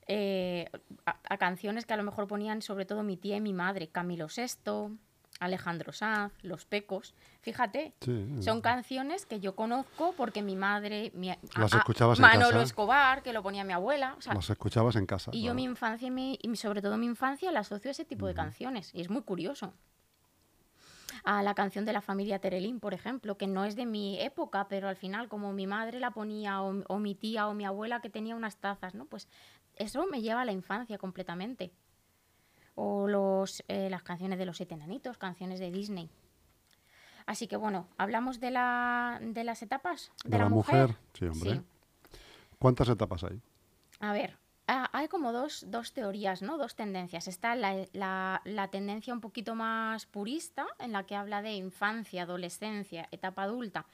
eh, 0.06 0.70
a, 1.04 1.16
a 1.28 1.36
canciones 1.38 1.84
que 1.86 1.94
a 1.94 1.96
lo 1.96 2.02
mejor 2.04 2.26
ponían 2.28 2.62
sobre 2.62 2.84
todo 2.86 3.02
mi 3.02 3.16
tía 3.16 3.36
y 3.36 3.40
mi 3.40 3.52
madre, 3.52 3.88
Camilo 3.88 4.26
VI, 4.28 4.96
Alejandro 5.40 5.92
Sanz, 5.92 6.32
Los 6.42 6.64
Pecos. 6.64 7.14
Fíjate, 7.42 7.92
Sí, 8.00 8.26
son 8.40 8.60
canciones 8.62 9.26
que 9.26 9.38
yo 9.40 9.54
conozco 9.54 10.14
porque 10.16 10.40
mi 10.42 10.56
madre, 10.56 11.10
mi, 11.14 11.28
Las 11.56 11.74
a- 11.74 11.78
escuchabas 11.78 12.18
en 12.18 12.22
Manolo 12.22 12.50
casa. 12.52 12.62
Escobar, 12.62 13.22
que 13.22 13.32
lo 13.34 13.42
ponía 13.42 13.62
mi 13.64 13.72
abuela. 13.74 14.14
o 14.16 14.22
sea, 14.22 14.32
las 14.34 14.48
escuchabas 14.48 14.96
en 14.96 15.04
casa. 15.06 15.30
y 15.34 15.42
yo 15.42 15.52
mi 15.54 15.64
infancia 15.64 16.08
y, 16.08 16.10
mi- 16.10 16.38
y 16.40 16.56
sobre 16.56 16.80
todo 16.80 16.96
mi 16.96 17.06
infancia 17.06 17.52
la 17.52 17.60
asocio 17.60 17.90
a 17.90 17.92
ese 17.92 18.04
tipo 18.06 18.26
de 18.26 18.34
canciones. 18.34 18.94
Y 18.94 19.00
es 19.02 19.10
muy 19.10 19.22
curioso. 19.22 19.74
A 21.24 21.42
la 21.42 21.54
canción 21.54 21.84
de 21.84 21.92
la 21.92 22.00
familia 22.00 22.38
Terelín, 22.38 22.78
por 22.78 22.94
ejemplo, 22.94 23.36
que 23.36 23.46
no 23.46 23.64
es 23.64 23.74
de 23.74 23.84
mi 23.86 24.20
época, 24.20 24.68
pero 24.68 24.88
al 24.88 24.96
final 24.96 25.28
como 25.28 25.52
mi 25.52 25.66
madre 25.66 25.98
la 25.98 26.10
ponía 26.12 26.62
o, 26.62 26.82
o 26.88 26.98
mi 26.98 27.14
tía 27.14 27.48
o 27.48 27.54
mi 27.54 27.64
abuela 27.64 28.00
que 28.00 28.10
tenía 28.10 28.36
unas 28.36 28.56
tazas, 28.56 28.94
¿no? 28.94 29.06
Pues 29.06 29.28
eso 29.76 30.06
me 30.06 30.20
lleva 30.22 30.42
a 30.42 30.44
la 30.44 30.52
infancia 30.52 30.98
completamente. 30.98 31.72
O 32.74 33.06
los, 33.08 33.64
eh, 33.68 33.88
las 33.88 34.02
canciones 34.02 34.38
de 34.38 34.44
los 34.46 34.56
siete 34.58 34.74
enanitos, 34.74 35.16
canciones 35.16 35.60
de 35.60 35.70
Disney. 35.70 36.10
Así 37.24 37.48
que 37.48 37.56
bueno, 37.56 37.88
hablamos 37.96 38.38
de, 38.38 38.50
la, 38.50 39.18
de 39.22 39.44
las 39.44 39.62
etapas 39.62 40.12
de, 40.24 40.38
la, 40.38 40.48
mujer. 40.48 40.96
Sí, 41.14 41.24
hombre. 41.26 41.54
Sí. 41.56 41.60
¿Cuántas 42.58 42.88
etapas 42.88 43.24
hay? 43.24 43.40
A 44.00 44.12
ver, 44.12 44.36
ah, 44.68 44.88
hay 44.92 45.08
como 45.08 45.32
dos, 45.32 45.64
dos 45.68 45.92
teorías, 45.92 46.42
¿no? 46.42 46.58
Dos 46.58 46.76
tendencias. 46.76 47.26
Está 47.28 47.54
la, 47.56 47.86
la- 47.92 48.42
la 48.44 48.68
tendencia 48.68 49.12
un 49.14 49.20
poquito 49.20 49.54
más 49.54 50.06
purista, 50.06 50.66
en 50.78 50.92
la 50.92 51.04
que 51.06 51.16
habla 51.16 51.42
de 51.42 51.54
infancia, 51.54 52.22
adolescencia, 52.24 53.08
etapa 53.10 53.42
adulta 53.44 53.86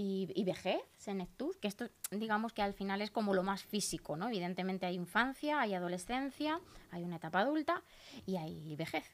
y, 0.00 0.32
y 0.34 0.44
vejez, 0.44 0.80
senectud, 0.96 1.54
que 1.60 1.68
esto 1.68 1.90
digamos 2.10 2.54
que 2.54 2.62
al 2.62 2.72
final 2.72 3.02
es 3.02 3.10
como 3.10 3.34
lo 3.34 3.42
más 3.42 3.62
físico, 3.62 4.16
¿no? 4.16 4.28
Evidentemente 4.28 4.86
hay 4.86 4.94
infancia, 4.94 5.60
hay 5.60 5.74
adolescencia, 5.74 6.58
hay 6.90 7.04
una 7.04 7.16
etapa 7.16 7.40
adulta 7.40 7.82
y 8.24 8.36
hay 8.36 8.74
vejez. 8.76 9.04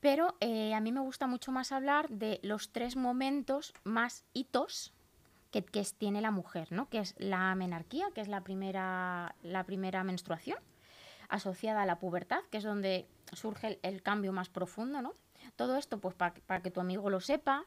Pero 0.00 0.36
eh, 0.40 0.72
a 0.72 0.80
mí 0.80 0.90
me 0.90 1.00
gusta 1.00 1.26
mucho 1.26 1.52
más 1.52 1.70
hablar 1.70 2.08
de 2.08 2.40
los 2.42 2.72
tres 2.72 2.96
momentos 2.96 3.74
más 3.84 4.24
hitos 4.32 4.94
que, 5.50 5.62
que 5.62 5.84
tiene 5.98 6.22
la 6.22 6.30
mujer, 6.30 6.72
¿no? 6.72 6.88
Que 6.88 7.00
es 7.00 7.14
la 7.18 7.54
menarquía, 7.54 8.06
que 8.14 8.22
es 8.22 8.28
la 8.28 8.42
primera, 8.42 9.34
la 9.42 9.64
primera 9.64 10.02
menstruación, 10.02 10.58
asociada 11.28 11.82
a 11.82 11.86
la 11.86 11.98
pubertad, 11.98 12.40
que 12.50 12.58
es 12.58 12.64
donde 12.64 13.06
surge 13.32 13.66
el, 13.66 13.78
el 13.82 14.02
cambio 14.02 14.32
más 14.32 14.48
profundo, 14.48 15.02
¿no? 15.02 15.12
Todo 15.56 15.76
esto, 15.76 15.98
pues, 15.98 16.14
para 16.14 16.62
que 16.62 16.70
tu 16.70 16.80
amigo 16.80 17.10
lo 17.10 17.20
sepa 17.20 17.66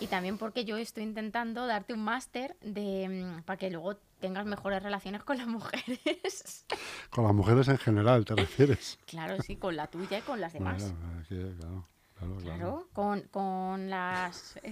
y 0.00 0.06
también 0.06 0.38
porque 0.38 0.64
yo 0.64 0.76
estoy 0.76 1.02
intentando 1.04 1.66
darte 1.66 1.92
un 1.94 2.04
máster 2.04 2.56
de 2.60 3.40
para 3.44 3.56
que 3.56 3.70
luego 3.70 3.96
tengas 4.20 4.46
mejores 4.46 4.82
relaciones 4.82 5.22
con 5.24 5.38
las 5.38 5.46
mujeres. 5.46 6.66
Con 7.10 7.24
las 7.24 7.34
mujeres 7.34 7.68
en 7.68 7.78
general, 7.78 8.24
¿te 8.24 8.34
refieres? 8.34 8.98
claro, 9.06 9.40
sí, 9.42 9.56
con 9.56 9.74
la 9.76 9.86
tuya 9.86 10.18
y 10.18 10.22
con 10.22 10.40
las 10.40 10.52
demás. 10.52 10.82
Bueno, 10.82 11.22
que, 11.28 11.54
claro, 11.58 11.88
claro, 12.18 12.36
claro. 12.36 12.42
Claro, 12.42 12.88
con, 12.92 13.22
con 13.22 13.88
las... 13.90 14.58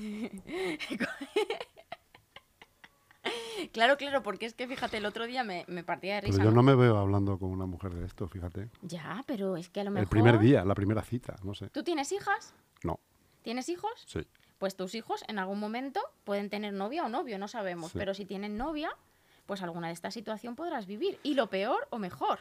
claro, 3.73 3.97
claro, 3.97 4.23
porque 4.23 4.47
es 4.47 4.55
que 4.55 4.69
fíjate, 4.69 4.99
el 4.99 5.07
otro 5.07 5.27
día 5.27 5.45
me, 5.45 5.65
me 5.69 5.83
partía 5.83 6.17
de 6.17 6.21
Pero 6.23 6.33
risa. 6.33 6.45
yo 6.45 6.51
¿no? 6.51 6.57
no 6.57 6.63
me 6.63 6.75
veo 6.75 6.99
hablando 6.99 7.39
con 7.39 7.51
una 7.51 7.67
mujer 7.67 7.95
de 7.95 8.05
esto, 8.05 8.29
fíjate. 8.29 8.69
Ya, 8.83 9.25
pero 9.27 9.57
es 9.57 9.69
que 9.71 9.81
a 9.81 9.85
lo 9.85 9.91
mejor... 9.91 10.03
El 10.05 10.09
primer 10.09 10.39
día, 10.39 10.65
la 10.65 10.75
primera 10.75 11.03
cita, 11.03 11.37
no 11.43 11.55
sé. 11.55 11.69
¿Tú 11.71 11.83
tienes 11.83 12.13
hijas? 12.13 12.55
No, 12.85 13.01
¿Tienes 13.43 13.69
hijos? 13.69 13.93
sí. 14.07 14.21
Pues 14.59 14.77
tus 14.77 14.95
hijos 14.95 15.23
en 15.29 15.39
algún 15.39 15.61
momento 15.61 16.01
pueden 16.25 16.49
tener 16.49 16.73
novia 16.73 17.05
o 17.05 17.09
novio, 17.09 17.39
no 17.39 17.49
sabemos. 17.49 17.93
Sí. 17.93 17.99
Pero 17.99 18.15
si 18.15 18.25
tienen 18.25 18.57
novia, 18.57 18.91
pues 19.47 19.63
alguna 19.63 19.89
de 19.89 19.93
esta 19.93 20.11
situación 20.11 20.57
podrás 20.57 20.87
vivir. 20.87 21.19
Y 21.23 21.35
lo 21.35 21.49
peor 21.49 21.87
o 21.91 21.99
mejor, 21.99 22.41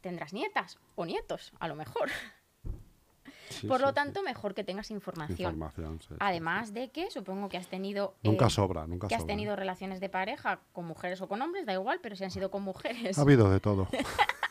tendrás 0.00 0.32
nietas 0.32 0.78
o 0.96 1.04
nietos, 1.06 1.52
a 1.60 1.68
lo 1.68 1.74
mejor. 1.74 2.10
Sí, 3.50 3.66
Por 3.66 3.78
sí, 3.78 3.82
lo 3.82 3.88
sí. 3.90 3.94
tanto, 3.94 4.22
mejor 4.22 4.54
que 4.54 4.64
tengas 4.64 4.90
información. 4.90 5.54
Información, 5.54 6.00
Además 6.20 6.72
de 6.72 6.90
que 6.90 7.10
supongo 7.10 7.48
que 7.48 7.58
has 7.58 7.68
tenido... 7.68 8.14
sí. 8.22 8.28
Nunca 8.28 8.46
eh, 8.46 8.50
sobra, 8.50 8.86
nunca 8.86 9.08
que 9.08 9.14
has 9.14 9.26
tenido 9.26 9.54
relaciones 9.56 10.00
de 10.00 10.08
pareja 10.08 10.60
con 10.72 10.86
mujeres 10.86 11.20
o 11.20 11.28
con 11.28 11.42
hombres, 11.42 11.66
da 11.66 11.74
igual, 11.74 12.00
pero 12.02 12.16
si 12.16 12.24
han 12.24 12.30
sido 12.30 12.50
con 12.50 12.62
mujeres, 12.62 13.18
Ha 13.18 13.22
habido 13.22 13.50
de 13.50 13.60
todo. 13.60 13.88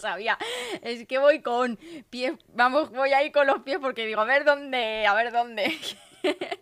sabía. 0.00 0.36
Es 0.82 1.06
que 1.06 1.18
voy 1.18 1.40
con 1.40 1.78
pies, 2.10 2.34
vamos, 2.54 2.90
voy 2.90 3.12
ahí 3.12 3.30
con 3.30 3.46
los 3.46 3.60
pies 3.60 3.78
porque 3.80 4.06
digo, 4.06 4.20
a 4.20 4.24
ver 4.24 4.44
dónde, 4.44 5.06
a 5.06 5.14
ver 5.14 5.32
dónde. 5.32 5.78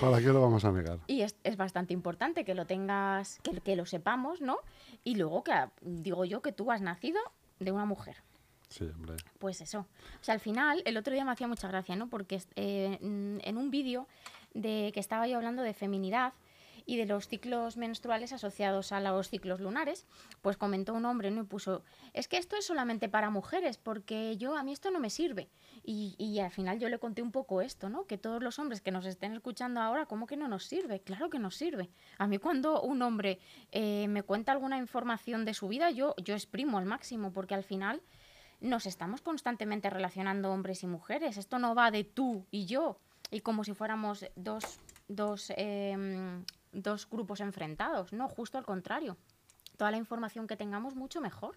¿Para 0.00 0.18
qué 0.18 0.26
lo 0.26 0.40
vamos 0.40 0.64
a 0.64 0.72
negar? 0.72 0.98
Y 1.06 1.22
es, 1.22 1.36
es 1.44 1.56
bastante 1.56 1.92
importante 1.92 2.44
que 2.44 2.54
lo 2.54 2.66
tengas, 2.66 3.38
que, 3.42 3.60
que 3.60 3.76
lo 3.76 3.86
sepamos, 3.86 4.40
¿no? 4.40 4.58
Y 5.04 5.14
luego 5.14 5.44
que 5.44 5.52
digo 5.80 6.24
yo 6.24 6.42
que 6.42 6.52
tú 6.52 6.70
has 6.72 6.80
nacido 6.80 7.20
de 7.60 7.72
una 7.72 7.84
mujer. 7.84 8.16
Sí, 8.68 8.84
hombre. 8.84 9.16
Pues 9.38 9.60
eso. 9.60 9.86
O 10.20 10.24
sea, 10.24 10.34
al 10.34 10.40
final, 10.40 10.82
el 10.84 10.96
otro 10.96 11.14
día 11.14 11.24
me 11.24 11.30
hacía 11.30 11.46
mucha 11.46 11.68
gracia, 11.68 11.94
¿no? 11.94 12.08
Porque 12.08 12.42
eh, 12.56 12.98
en 13.00 13.56
un 13.56 13.70
vídeo 13.70 14.08
de 14.52 14.90
que 14.92 15.00
estaba 15.00 15.26
yo 15.26 15.36
hablando 15.36 15.62
de 15.62 15.74
feminidad 15.74 16.32
y 16.86 16.96
de 16.96 17.06
los 17.06 17.28
ciclos 17.28 17.76
menstruales 17.76 18.32
asociados 18.32 18.92
a 18.92 19.00
los 19.00 19.28
ciclos 19.28 19.60
lunares, 19.60 20.06
pues 20.42 20.56
comentó 20.56 20.94
un 20.94 21.04
hombre, 21.06 21.30
¿no? 21.30 21.42
Y 21.42 21.44
puso, 21.44 21.82
es 22.12 22.28
que 22.28 22.36
esto 22.36 22.56
es 22.56 22.66
solamente 22.66 23.08
para 23.08 23.30
mujeres, 23.30 23.78
porque 23.78 24.36
yo, 24.36 24.56
a 24.56 24.62
mí 24.62 24.72
esto 24.72 24.90
no 24.90 25.00
me 25.00 25.10
sirve. 25.10 25.48
Y, 25.82 26.14
y 26.18 26.40
al 26.40 26.50
final 26.50 26.78
yo 26.78 26.88
le 26.88 26.98
conté 26.98 27.22
un 27.22 27.32
poco 27.32 27.60
esto, 27.60 27.88
¿no? 27.88 28.06
Que 28.06 28.18
todos 28.18 28.42
los 28.42 28.58
hombres 28.58 28.80
que 28.80 28.90
nos 28.90 29.06
estén 29.06 29.32
escuchando 29.34 29.80
ahora, 29.80 30.06
¿cómo 30.06 30.26
que 30.26 30.36
no 30.36 30.48
nos 30.48 30.64
sirve? 30.64 31.00
Claro 31.00 31.30
que 31.30 31.38
nos 31.38 31.56
sirve. 31.56 31.90
A 32.18 32.26
mí 32.26 32.38
cuando 32.38 32.82
un 32.82 33.02
hombre 33.02 33.38
eh, 33.72 34.06
me 34.08 34.22
cuenta 34.22 34.52
alguna 34.52 34.78
información 34.78 35.44
de 35.44 35.54
su 35.54 35.68
vida, 35.68 35.90
yo, 35.90 36.14
yo 36.22 36.34
exprimo 36.34 36.78
al 36.78 36.84
máximo, 36.84 37.32
porque 37.32 37.54
al 37.54 37.64
final 37.64 38.02
nos 38.60 38.86
estamos 38.86 39.20
constantemente 39.20 39.90
relacionando 39.90 40.50
hombres 40.50 40.82
y 40.82 40.86
mujeres. 40.86 41.36
Esto 41.36 41.58
no 41.58 41.74
va 41.74 41.90
de 41.90 42.04
tú 42.04 42.46
y 42.50 42.66
yo, 42.66 42.98
y 43.30 43.40
como 43.40 43.64
si 43.64 43.74
fuéramos 43.74 44.24
dos, 44.36 44.80
dos, 45.08 45.52
em, 45.56 46.44
dos 46.74 47.08
grupos 47.08 47.40
enfrentados. 47.40 48.12
No, 48.12 48.28
justo 48.28 48.58
al 48.58 48.66
contrario. 48.66 49.16
Toda 49.76 49.90
la 49.90 49.96
información 49.96 50.46
que 50.46 50.56
tengamos, 50.56 50.94
mucho 50.94 51.20
mejor. 51.20 51.56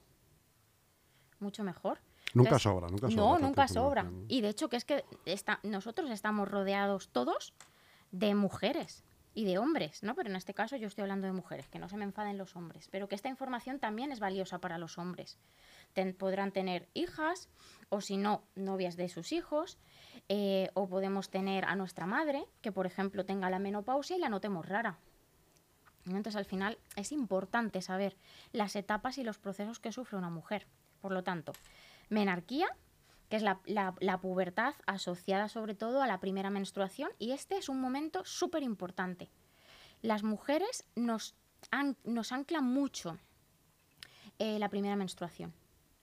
Mucho 1.40 1.64
mejor. 1.64 2.00
Nunca 2.34 2.50
Entonces, 2.50 2.64
sobra, 2.64 2.88
nunca 2.88 3.10
sobra. 3.10 3.16
No, 3.16 3.40
nunca 3.40 3.68
sobra. 3.68 4.12
Y 4.28 4.42
de 4.42 4.50
hecho 4.50 4.70
que 4.70 4.78
es 4.78 4.86
que 4.86 5.06
está, 5.26 5.60
nosotros 5.64 6.10
estamos 6.12 6.48
rodeados 6.48 7.10
todos 7.10 7.54
de 8.12 8.36
mujeres 8.36 9.04
y 9.34 9.46
de 9.46 9.60
hombres, 9.60 10.02
¿no? 10.02 10.16
Pero 10.16 10.30
en 10.30 10.36
este 10.36 10.54
caso 10.54 10.76
yo 10.78 10.88
estoy 10.88 11.04
hablando 11.04 11.28
de 11.28 11.34
mujeres, 11.34 11.70
que 11.70 11.78
no 11.78 11.88
se 11.90 11.96
me 11.96 12.06
enfaden 12.06 12.38
los 12.40 12.56
hombres, 12.56 12.90
pero 12.92 13.08
que 13.08 13.16
esta 13.16 13.30
información 13.30 13.80
también 13.80 14.12
es 14.12 14.20
valiosa 14.20 14.60
para 14.60 14.80
los 14.80 14.98
hombres. 14.98 15.38
Podrán 16.18 16.52
tener 16.52 16.88
hijas 16.94 17.50
o 17.90 18.02
si 18.02 18.18
no, 18.18 18.44
novias 18.56 18.98
de 18.98 19.10
sus 19.10 19.32
hijos, 19.32 19.78
eh, 20.30 20.70
o 20.74 20.88
podemos 20.88 21.30
tener 21.30 21.66
a 21.66 21.76
nuestra 21.76 22.06
madre, 22.06 22.46
que 22.62 22.72
por 22.72 22.86
ejemplo 22.86 23.26
tenga 23.26 23.50
la 23.50 23.60
menopausia 23.60 24.16
y 24.16 24.20
la 24.20 24.30
notemos 24.30 24.68
rara. 24.68 25.00
Entonces 26.06 26.36
al 26.36 26.46
final 26.46 26.78
es 26.96 27.12
importante 27.12 27.82
saber 27.82 28.16
las 28.52 28.76
etapas 28.76 29.18
y 29.18 29.24
los 29.24 29.40
procesos 29.40 29.80
que 29.80 29.92
sufre 29.92 30.18
una 30.18 30.30
mujer. 30.30 30.68
Por 31.02 31.12
lo 31.12 31.24
tanto, 31.24 31.54
menarquía, 32.10 32.68
que 33.30 33.38
es 33.38 33.42
la, 33.44 33.60
la- 33.66 33.96
la 34.00 34.20
pubertad 34.20 34.74
asociada 34.86 35.50
sobre 35.50 35.76
todo 35.76 36.02
a 36.02 36.08
la 36.08 36.20
primera 36.20 36.50
menstruación, 36.50 37.10
y 37.20 37.32
este 37.32 37.58
es 37.58 37.70
un 37.70 37.82
momento 37.82 38.24
súper 38.24 38.64
importante. 38.64 39.30
Las 40.02 40.24
mujeres 40.24 40.86
nos, 40.96 41.36
an- 41.72 41.98
nos 42.04 42.32
anclan 42.32 42.66
mucho 42.66 43.18
eh, 44.40 44.60
la 44.60 44.70
primera 44.70 44.96
menstruación. 44.96 45.54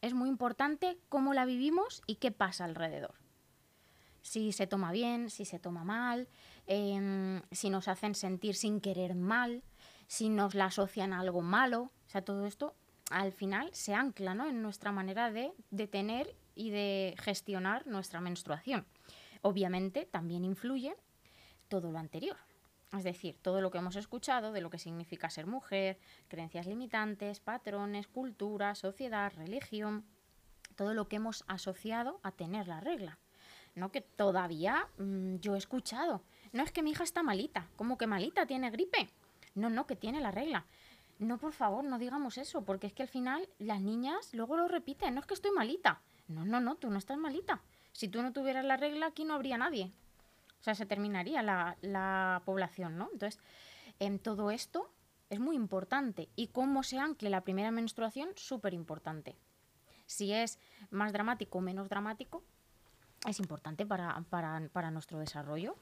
Es 0.04 0.12
muy 0.12 0.28
importante 0.28 0.98
cómo 1.08 1.32
la 1.32 1.46
vivimos 1.46 2.02
y 2.06 2.16
qué 2.16 2.30
pasa 2.30 2.66
alrededor. 2.66 3.14
Si 4.20 4.52
se 4.52 4.66
toma 4.66 4.92
bien, 4.92 5.30
si 5.30 5.46
se 5.46 5.58
toma 5.58 5.82
mal, 5.82 6.28
em, 6.66 7.40
si 7.50 7.70
nos 7.70 7.88
hacen 7.88 8.14
sentir 8.14 8.54
sin 8.54 8.82
querer 8.82 9.14
mal, 9.14 9.62
si 10.06 10.28
nos 10.28 10.54
la 10.54 10.66
asocian 10.66 11.14
a 11.14 11.20
algo 11.20 11.40
malo. 11.40 11.84
O 11.84 12.10
sea, 12.10 12.20
todo 12.20 12.44
esto 12.44 12.74
al 13.10 13.32
final 13.32 13.70
se 13.72 13.94
ancla 13.94 14.34
¿no? 14.34 14.46
en 14.46 14.60
nuestra 14.60 14.92
manera 14.92 15.30
de, 15.30 15.54
de 15.70 15.86
tener 15.86 16.36
y 16.54 16.68
de 16.68 17.14
gestionar 17.18 17.86
nuestra 17.86 18.20
menstruación. 18.20 18.84
Obviamente 19.40 20.04
también 20.04 20.44
influye 20.44 20.94
todo 21.68 21.90
lo 21.90 21.98
anterior. 21.98 22.36
Es 22.96 23.04
decir, 23.04 23.36
todo 23.42 23.60
lo 23.60 23.70
que 23.70 23.78
hemos 23.78 23.96
escuchado 23.96 24.52
de 24.52 24.60
lo 24.60 24.70
que 24.70 24.78
significa 24.78 25.30
ser 25.30 25.46
mujer, 25.46 25.98
creencias 26.28 26.66
limitantes, 26.66 27.40
patrones, 27.40 28.06
cultura, 28.06 28.74
sociedad, 28.74 29.32
religión, 29.34 30.04
todo 30.76 30.94
lo 30.94 31.08
que 31.08 31.16
hemos 31.16 31.44
asociado 31.48 32.20
a 32.22 32.30
tener 32.30 32.68
la 32.68 32.80
regla. 32.80 33.18
No 33.74 33.90
que 33.90 34.00
todavía 34.00 34.86
mm, 34.98 35.36
yo 35.36 35.54
he 35.56 35.58
escuchado, 35.58 36.22
no 36.52 36.62
es 36.62 36.70
que 36.70 36.82
mi 36.82 36.92
hija 36.92 37.02
está 37.02 37.22
malita, 37.22 37.68
¿cómo 37.76 37.98
que 37.98 38.06
malita? 38.06 38.46
¿Tiene 38.46 38.70
gripe? 38.70 39.08
No, 39.54 39.70
no, 39.70 39.86
que 39.86 39.96
tiene 39.96 40.20
la 40.20 40.30
regla. 40.30 40.64
No, 41.18 41.38
por 41.38 41.52
favor, 41.52 41.84
no 41.84 41.98
digamos 41.98 42.38
eso, 42.38 42.64
porque 42.64 42.86
es 42.86 42.92
que 42.92 43.02
al 43.02 43.08
final 43.08 43.48
las 43.58 43.80
niñas 43.80 44.32
luego 44.32 44.56
lo 44.56 44.68
repiten, 44.68 45.14
no 45.14 45.20
es 45.20 45.26
que 45.26 45.34
estoy 45.34 45.50
malita. 45.52 46.00
No, 46.28 46.44
no, 46.44 46.60
no, 46.60 46.76
tú 46.76 46.90
no 46.90 46.98
estás 46.98 47.18
malita. 47.18 47.62
Si 47.92 48.08
tú 48.08 48.22
no 48.22 48.32
tuvieras 48.32 48.64
la 48.64 48.76
regla, 48.76 49.06
aquí 49.06 49.24
no 49.24 49.34
habría 49.34 49.58
nadie. 49.58 49.92
O 50.64 50.70
sea, 50.72 50.74
se 50.74 50.86
terminaría 50.86 51.42
la, 51.42 51.76
la 51.82 52.40
población, 52.46 52.96
¿no? 52.96 53.10
Entonces, 53.12 53.38
en 53.98 54.18
todo 54.18 54.50
esto 54.50 54.90
es 55.28 55.38
muy 55.38 55.56
importante. 55.56 56.30
Y 56.36 56.46
cómo 56.46 56.82
se 56.82 56.98
ancle 56.98 57.28
la 57.28 57.42
primera 57.42 57.70
menstruación, 57.70 58.30
súper 58.34 58.72
importante. 58.72 59.36
Si 60.06 60.32
es 60.32 60.58
más 60.88 61.12
dramático 61.12 61.58
o 61.58 61.60
menos 61.60 61.90
dramático, 61.90 62.42
es 63.28 63.40
importante 63.40 63.84
para, 63.84 64.24
para, 64.30 64.66
para 64.72 64.90
nuestro 64.90 65.18
desarrollo. 65.18 65.76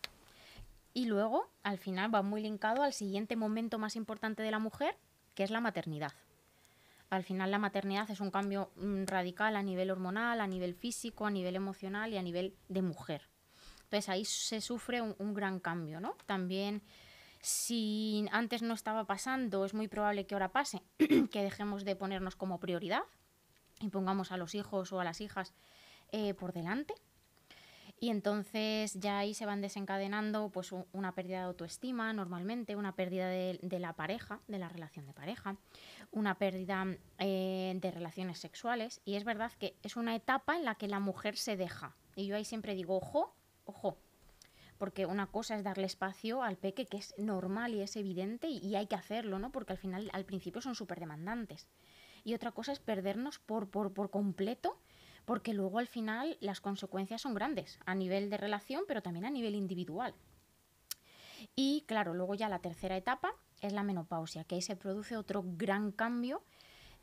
Y 0.94 1.06
luego, 1.06 1.48
al 1.62 1.78
final, 1.78 2.12
va 2.12 2.22
muy 2.22 2.42
linkado 2.42 2.82
al 2.82 2.92
siguiente 2.92 3.36
momento 3.36 3.78
más 3.78 3.94
importante 3.94 4.42
de 4.42 4.50
la 4.50 4.58
mujer, 4.58 4.98
que 5.36 5.44
es 5.44 5.52
la 5.52 5.60
maternidad. 5.60 6.12
Al 7.08 7.22
final, 7.22 7.52
la 7.52 7.60
maternidad 7.60 8.10
es 8.10 8.18
un 8.18 8.32
cambio 8.32 8.72
mm, 8.74 9.04
radical 9.04 9.54
a 9.54 9.62
nivel 9.62 9.92
hormonal, 9.92 10.40
a 10.40 10.48
nivel 10.48 10.74
físico, 10.74 11.24
a 11.24 11.30
nivel 11.30 11.54
emocional 11.54 12.12
y 12.12 12.16
a 12.16 12.22
nivel 12.22 12.56
de 12.68 12.82
mujer. 12.82 13.31
Entonces 13.92 14.08
ahí 14.08 14.24
se 14.24 14.62
sufre 14.62 15.02
un, 15.02 15.34
gran 15.34 15.60
cambio, 15.60 16.00
¿no? 16.00 16.16
También 16.24 16.80
Si 17.42 18.24
antes 18.32 18.62
no 18.62 18.72
estaba 18.72 19.04
pasando, 19.04 19.66
es 19.66 19.74
muy 19.74 19.86
probable 19.86 20.24
que 20.24 20.34
ahora 20.34 20.50
pase, 20.50 20.80
que 21.30 21.42
dejemos 21.42 21.84
de 21.84 21.94
ponernos 21.94 22.34
como 22.34 22.58
prioridad 22.58 23.02
y 23.80 23.88
pongamos 23.90 24.32
a 24.32 24.38
los 24.38 24.54
hijos 24.54 24.92
o 24.92 25.00
a 25.00 25.04
las 25.04 25.20
hijas 25.20 25.52
eh, 26.10 26.32
por 26.32 26.54
delante. 26.54 26.94
Y 28.00 28.08
entonces 28.08 28.94
ya 28.94 29.18
ahí 29.18 29.34
se 29.34 29.44
van 29.44 29.60
desencadenando 29.60 30.48
pues 30.48 30.72
una 30.92 31.14
pérdida 31.14 31.40
de 31.40 31.44
autoestima 31.44 32.14
normalmente, 32.14 32.76
una 32.76 32.94
pérdida 32.96 33.28
de, 33.28 33.58
de 33.60 33.78
la 33.78 33.92
pareja, 33.92 34.40
de 34.48 34.58
la 34.58 34.70
relación 34.70 35.04
de 35.04 35.12
pareja, 35.12 35.56
una 36.12 36.38
pérdida 36.38 36.86
eh, 37.18 37.74
de 37.76 37.90
relaciones 37.90 38.38
sexuales. 38.38 39.02
Y 39.04 39.16
es 39.16 39.24
verdad 39.24 39.52
que 39.58 39.76
es 39.82 39.96
una 39.96 40.16
etapa 40.16 40.56
en 40.56 40.64
la 40.64 40.76
que 40.76 40.88
la 40.88 41.00
mujer 41.00 41.36
se 41.36 41.58
deja. 41.58 41.94
Y 42.16 42.26
yo 42.26 42.36
ahí 42.36 42.44
siempre 42.44 42.74
digo, 42.74 42.96
ojo, 42.96 43.34
ojo. 43.64 43.96
Porque 44.78 45.06
una 45.06 45.26
cosa 45.26 45.56
es 45.56 45.62
darle 45.62 45.86
espacio 45.86 46.42
al 46.42 46.56
peque, 46.56 46.86
que 46.86 46.96
es 46.96 47.14
normal 47.16 47.74
y 47.74 47.82
es 47.82 47.96
evidente, 47.96 48.48
y, 48.48 48.74
hay 48.74 48.86
que 48.86 48.96
hacerlo, 48.96 49.38
¿no? 49.38 49.52
Porque 49.52 49.72
al 49.72 49.78
final, 49.78 50.10
al 50.12 50.24
principio 50.24 50.60
son 50.60 50.74
súper 50.74 50.98
demandantes. 50.98 51.68
Y 52.24 52.34
otra 52.34 52.52
cosa 52.52 52.72
es 52.72 52.80
perdernos 52.80 53.38
por, 53.38 53.68
por, 53.68 53.92
por 53.92 54.10
completo 54.10 54.78
porque 55.24 55.54
luego 55.54 55.78
al 55.78 55.86
final 55.86 56.36
las 56.40 56.60
consecuencias 56.60 57.22
son 57.22 57.34
grandes 57.34 57.78
a 57.86 57.94
nivel 57.94 58.30
de 58.30 58.36
relación, 58.36 58.84
pero 58.86 59.02
también 59.02 59.24
a 59.24 59.30
nivel 59.30 59.54
individual. 59.54 60.14
Y 61.54 61.84
claro, 61.86 62.14
luego 62.14 62.34
ya 62.34 62.48
la 62.48 62.60
tercera 62.60 62.96
etapa 62.96 63.34
es 63.60 63.72
la 63.72 63.82
menopausia, 63.82 64.44
que 64.44 64.56
ahí 64.56 64.62
se 64.62 64.76
produce 64.76 65.16
otro 65.16 65.44
gran 65.44 65.92
cambio. 65.92 66.42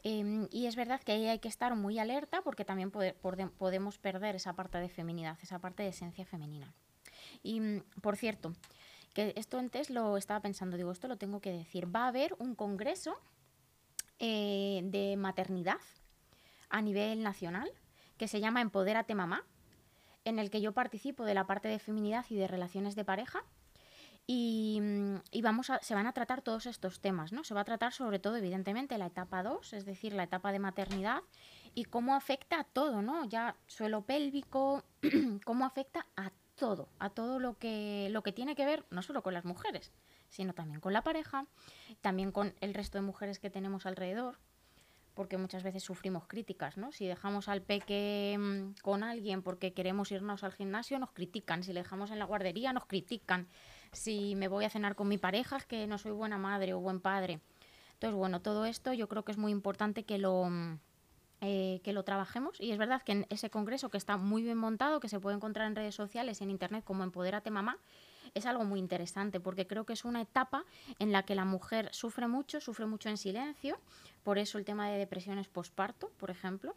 Eh, 0.03 0.47
y 0.51 0.65
es 0.67 0.75
verdad 0.75 1.01
que 1.01 1.11
ahí 1.13 1.27
hay 1.27 1.39
que 1.39 1.47
estar 1.47 1.75
muy 1.75 1.99
alerta 1.99 2.41
porque 2.41 2.65
también 2.65 2.91
pode- 2.91 3.13
pode- 3.13 3.49
podemos 3.49 3.97
perder 3.97 4.35
esa 4.35 4.53
parte 4.53 4.77
de 4.77 4.89
feminidad, 4.89 5.37
esa 5.41 5.59
parte 5.59 5.83
de 5.83 5.89
esencia 5.89 6.25
femenina. 6.25 6.73
Y 7.43 7.59
mm, 7.59 7.83
por 8.01 8.15
cierto, 8.17 8.53
que 9.13 9.33
esto 9.35 9.57
antes 9.57 9.89
lo 9.89 10.17
estaba 10.17 10.39
pensando, 10.41 10.77
digo, 10.77 10.91
esto 10.91 11.07
lo 11.07 11.17
tengo 11.17 11.39
que 11.41 11.51
decir. 11.51 11.93
Va 11.93 12.05
a 12.05 12.07
haber 12.09 12.35
un 12.39 12.55
congreso 12.55 13.17
eh, 14.19 14.81
de 14.83 15.15
maternidad 15.17 15.79
a 16.69 16.81
nivel 16.81 17.23
nacional 17.23 17.71
que 18.17 18.27
se 18.27 18.39
llama 18.41 18.61
Empodérate 18.61 19.15
Mamá, 19.15 19.43
en 20.25 20.39
el 20.39 20.49
que 20.49 20.61
yo 20.61 20.73
participo 20.73 21.23
de 21.23 21.33
la 21.33 21.47
parte 21.47 21.67
de 21.69 21.79
feminidad 21.79 22.25
y 22.29 22.35
de 22.35 22.47
relaciones 22.47 22.95
de 22.95 23.05
pareja. 23.05 23.43
Y, 24.31 24.77
mm, 24.79 25.15
y 25.31 25.41
vamos 25.41 25.71
a, 25.71 25.79
se 25.81 25.95
van 25.95 26.05
a 26.05 26.13
tratar 26.13 26.43
todos 26.43 26.67
estos 26.67 26.99
temas, 26.99 27.33
¿no? 27.33 27.43
Se 27.43 27.55
va 27.55 27.61
a 27.61 27.63
tratar 27.63 27.93
sobre 27.93 28.19
todo, 28.19 28.35
evidentemente, 28.35 28.95
la 28.99 29.07
etapa 29.07 29.41
2, 29.41 29.73
es 29.73 29.85
decir, 29.85 30.13
la 30.13 30.21
etapa 30.21 30.51
de 30.51 30.59
maternidad 30.59 31.21
y 31.73 31.85
cómo 31.85 32.13
afecta 32.13 32.59
a 32.59 32.63
todo, 32.63 33.01
¿no? 33.01 33.25
Ya 33.25 33.55
suelo 33.65 34.03
pélvico, 34.03 34.83
cómo 35.45 35.65
afecta 35.65 36.05
a 36.15 36.31
todo, 36.57 36.89
a 36.99 37.09
todo 37.09 37.39
lo 37.39 37.57
que, 37.57 38.09
lo 38.11 38.21
que 38.21 38.31
tiene 38.31 38.53
que 38.53 38.67
ver 38.67 38.85
no 38.91 39.01
solo 39.01 39.23
con 39.23 39.33
las 39.33 39.45
mujeres, 39.45 39.91
sino 40.29 40.53
también 40.53 40.79
con 40.79 40.93
la 40.93 41.01
pareja, 41.01 41.47
también 42.01 42.31
con 42.31 42.53
el 42.61 42.75
resto 42.75 42.99
de 42.99 43.01
mujeres 43.01 43.39
que 43.39 43.49
tenemos 43.49 43.87
alrededor, 43.87 44.37
porque 45.15 45.39
muchas 45.39 45.63
veces 45.63 45.81
sufrimos 45.81 46.27
críticas, 46.27 46.77
¿no? 46.77 46.91
Si 46.91 47.07
dejamos 47.07 47.47
al 47.47 47.63
peque 47.63 48.37
mm, 48.39 48.81
con 48.83 49.03
alguien 49.03 49.41
porque 49.41 49.73
queremos 49.73 50.11
irnos 50.11 50.43
al 50.43 50.51
gimnasio, 50.51 50.99
nos 50.99 51.13
critican. 51.13 51.63
Si 51.63 51.73
le 51.73 51.79
dejamos 51.79 52.11
en 52.11 52.19
la 52.19 52.25
guardería, 52.25 52.73
nos 52.73 52.85
critican. 52.85 53.47
Si 53.91 54.35
me 54.35 54.47
voy 54.47 54.65
a 54.65 54.69
cenar 54.69 54.95
con 54.95 55.07
mi 55.07 55.17
pareja, 55.17 55.57
es 55.57 55.65
que 55.65 55.87
no 55.87 55.97
soy 55.97 56.11
buena 56.11 56.37
madre 56.37 56.73
o 56.73 56.79
buen 56.79 56.99
padre. 56.99 57.39
Entonces, 57.93 58.15
bueno, 58.17 58.41
todo 58.41 58.65
esto 58.65 58.93
yo 58.93 59.07
creo 59.09 59.23
que 59.25 59.31
es 59.31 59.37
muy 59.37 59.51
importante 59.51 60.03
que 60.03 60.17
lo, 60.17 60.45
mm, 60.49 60.79
eh, 61.41 61.81
que 61.83 61.91
lo 61.93 62.03
trabajemos. 62.03 62.59
Y 62.61 62.71
es 62.71 62.77
verdad 62.77 63.01
que 63.01 63.11
en 63.13 63.25
ese 63.29 63.49
congreso 63.49 63.89
que 63.89 63.97
está 63.97 64.17
muy 64.17 64.43
bien 64.43 64.57
montado, 64.57 64.99
que 64.99 65.09
se 65.09 65.19
puede 65.19 65.35
encontrar 65.35 65.67
en 65.67 65.75
redes 65.75 65.95
sociales 65.95 66.39
y 66.39 66.43
en 66.43 66.51
internet 66.51 66.83
como 66.85 67.03
Empodérate 67.03 67.49
Mamá, 67.49 67.77
es 68.35 68.45
algo 68.45 68.63
muy 68.63 68.79
interesante 68.79 69.39
porque 69.39 69.65
creo 69.65 69.85
que 69.85 69.93
es 69.93 70.05
una 70.05 70.21
etapa 70.21 70.63
en 70.99 71.11
la 71.11 71.23
que 71.23 71.33
la 71.35 71.45
mujer 71.45 71.89
sufre 71.93 72.27
mucho, 72.27 72.61
sufre 72.61 72.85
mucho 72.85 73.09
en 73.09 73.17
silencio, 73.17 73.79
por 74.23 74.37
eso 74.37 74.57
el 74.59 74.65
tema 74.65 74.87
de 74.89 74.97
depresiones 74.99 75.47
posparto, 75.47 76.11
por 76.17 76.29
ejemplo. 76.29 76.75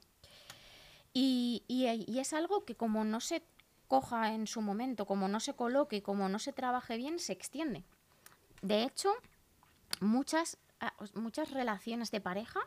Y, 1.12 1.62
y- 1.68 1.86
y 2.10 2.18
es 2.20 2.32
algo 2.32 2.64
que 2.64 2.74
como 2.74 3.04
no 3.04 3.20
se 3.20 3.42
coja 3.92 4.32
en 4.32 4.46
su 4.46 4.62
momento, 4.62 5.04
como 5.04 5.28
no 5.28 5.38
se 5.38 5.52
coloque 5.52 5.96
y 5.96 6.00
como 6.00 6.30
no 6.30 6.38
se 6.38 6.54
trabaje 6.54 6.96
bien, 6.96 7.18
se 7.18 7.34
extiende. 7.34 7.84
De 8.62 8.84
hecho, 8.84 9.10
muchas, 10.00 10.56
ah, 10.80 10.94
muchas 11.14 11.50
relaciones 11.50 12.10
de 12.10 12.22
pareja 12.22 12.60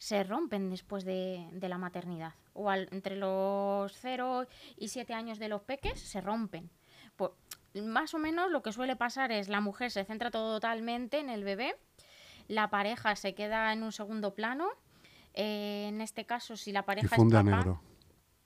se 0.00 0.24
rompen 0.24 0.70
después 0.70 1.04
de, 1.04 1.48
de 1.52 1.68
la 1.68 1.78
maternidad. 1.78 2.34
O 2.54 2.70
al- 2.70 2.88
entre 2.90 3.14
los 3.14 3.92
0 4.00 4.46
y 4.76 4.88
7 4.88 5.14
años 5.14 5.38
de 5.38 5.48
los 5.48 5.62
peques 5.62 6.00
se 6.00 6.20
rompen. 6.20 6.68
Por- 7.14 7.36
más 7.74 8.12
o 8.14 8.18
menos 8.18 8.50
lo 8.50 8.60
que 8.62 8.72
suele 8.72 8.96
pasar 8.96 9.30
es 9.30 9.48
la 9.48 9.60
mujer 9.60 9.92
se 9.92 10.04
centra 10.04 10.32
totalmente 10.32 11.20
en 11.20 11.30
el 11.30 11.44
bebé, 11.44 11.76
la 12.48 12.68
pareja 12.68 13.14
se 13.14 13.34
queda 13.36 13.72
en 13.72 13.84
un 13.84 13.92
segundo 13.92 14.34
plano. 14.34 14.68
eh, 15.36 15.86
en 15.88 16.00
este 16.00 16.24
caso, 16.26 16.56
si 16.56 16.70
la 16.72 16.80
Y 16.80 16.82
pareja 16.84 17.16
funde 17.16 17.36
es 17.36 17.40
a 17.40 17.44
papá, 17.44 17.56
negro. 17.56 17.80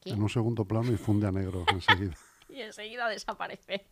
¿Qué? 0.00 0.10
En 0.10 0.22
un 0.22 0.28
segundo 0.28 0.64
plano 0.64 0.92
y 0.92 0.96
funde 0.96 1.26
a 1.26 1.32
negro 1.32 1.64
enseguida. 1.72 2.16
y 2.48 2.60
enseguida 2.60 3.08
desaparece. 3.08 3.86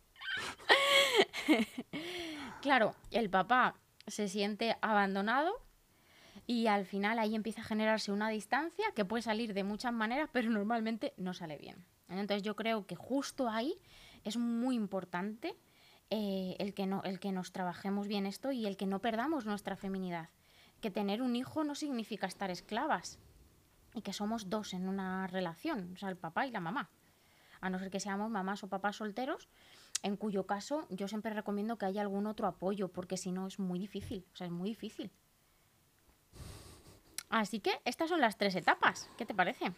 claro, 2.61 2.95
el 3.11 3.29
papá 3.29 3.75
se 4.07 4.27
siente 4.27 4.77
abandonado 4.81 5.53
y 6.45 6.67
al 6.67 6.85
final 6.85 7.19
ahí 7.19 7.35
empieza 7.35 7.61
a 7.61 7.65
generarse 7.65 8.11
una 8.11 8.29
distancia 8.29 8.85
que 8.95 9.05
puede 9.05 9.21
salir 9.21 9.53
de 9.53 9.63
muchas 9.63 9.93
maneras, 9.93 10.29
pero 10.31 10.49
normalmente 10.49 11.13
no 11.17 11.33
sale 11.33 11.57
bien. 11.57 11.85
Entonces 12.09 12.41
yo 12.41 12.55
creo 12.55 12.85
que 12.85 12.95
justo 12.95 13.49
ahí 13.49 13.77
es 14.23 14.37
muy 14.37 14.75
importante 14.75 15.57
eh, 16.09 16.55
el, 16.59 16.73
que 16.73 16.85
no, 16.85 17.03
el 17.03 17.19
que 17.19 17.33
nos 17.33 17.51
trabajemos 17.51 18.07
bien 18.07 18.25
esto 18.25 18.51
y 18.53 18.65
el 18.65 18.77
que 18.77 18.85
no 18.85 18.99
perdamos 18.99 19.45
nuestra 19.45 19.75
feminidad. 19.75 20.29
Que 20.79 20.89
tener 20.91 21.21
un 21.21 21.35
hijo 21.35 21.63
no 21.63 21.75
significa 21.75 22.27
estar 22.27 22.49
esclavas 22.49 23.19
y 23.97 24.01
que 24.01 24.13
somos 24.13 24.49
dos 24.49 24.73
en 24.73 24.87
una 24.87 25.27
relación, 25.27 25.91
o 25.93 25.97
sea, 25.97 26.09
el 26.09 26.17
papá 26.17 26.45
y 26.47 26.51
la 26.51 26.59
mamá 26.59 26.89
a 27.61 27.69
no 27.69 27.79
ser 27.79 27.89
que 27.89 27.99
seamos 27.99 28.29
mamás 28.29 28.63
o 28.63 28.67
papás 28.67 28.97
solteros, 28.97 29.47
en 30.03 30.15
cuyo 30.15 30.45
caso 30.45 30.85
yo 30.89 31.07
siempre 31.07 31.33
recomiendo 31.33 31.77
que 31.77 31.85
haya 31.85 32.01
algún 32.01 32.27
otro 32.27 32.47
apoyo, 32.47 32.89
porque 32.89 33.17
si 33.17 33.31
no 33.31 33.47
es 33.47 33.59
muy 33.59 33.79
difícil, 33.79 34.25
o 34.33 34.35
sea, 34.35 34.47
es 34.47 34.53
muy 34.53 34.69
difícil. 34.69 35.11
Así 37.29 37.59
que 37.59 37.81
estas 37.83 38.09
son 38.09 38.21
las 38.21 38.37
tres 38.37 38.55
etapas, 38.55 39.09
¿qué 39.17 39.25
te 39.25 39.33
parece? 39.33 39.73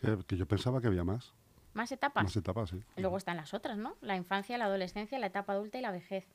Que, 0.00 0.16
que 0.26 0.36
yo 0.36 0.46
pensaba 0.46 0.80
que 0.80 0.86
había 0.86 1.04
más. 1.04 1.34
Más 1.74 1.92
etapas. 1.92 2.24
Más 2.24 2.36
etapas, 2.36 2.70
sí. 2.70 2.82
Y 2.96 3.00
Luego 3.02 3.18
están 3.18 3.36
las 3.36 3.52
otras, 3.52 3.76
¿no? 3.76 3.96
La 4.00 4.16
infancia, 4.16 4.56
la 4.58 4.64
adolescencia, 4.64 5.18
la 5.18 5.26
etapa 5.26 5.52
adulta 5.52 5.78
y 5.78 5.82
la 5.82 5.90
vejez. 5.90 6.26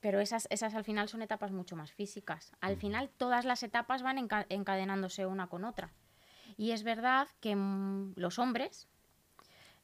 Pero 0.00 0.20
esas, 0.20 0.46
esas 0.50 0.74
al 0.74 0.84
final 0.84 1.08
son 1.08 1.22
etapas 1.22 1.52
mucho 1.52 1.76
más 1.76 1.92
físicas. 1.92 2.52
Al 2.60 2.76
final 2.76 3.08
todas 3.16 3.44
las 3.44 3.62
etapas 3.62 4.02
van 4.02 4.18
enca- 4.18 4.46
encadenándose 4.48 5.26
una 5.26 5.46
con 5.48 5.64
otra. 5.64 5.90
Y 6.56 6.72
es 6.72 6.82
verdad 6.82 7.28
que 7.40 7.56
mm, 7.56 8.12
los 8.16 8.38
hombres 8.38 8.88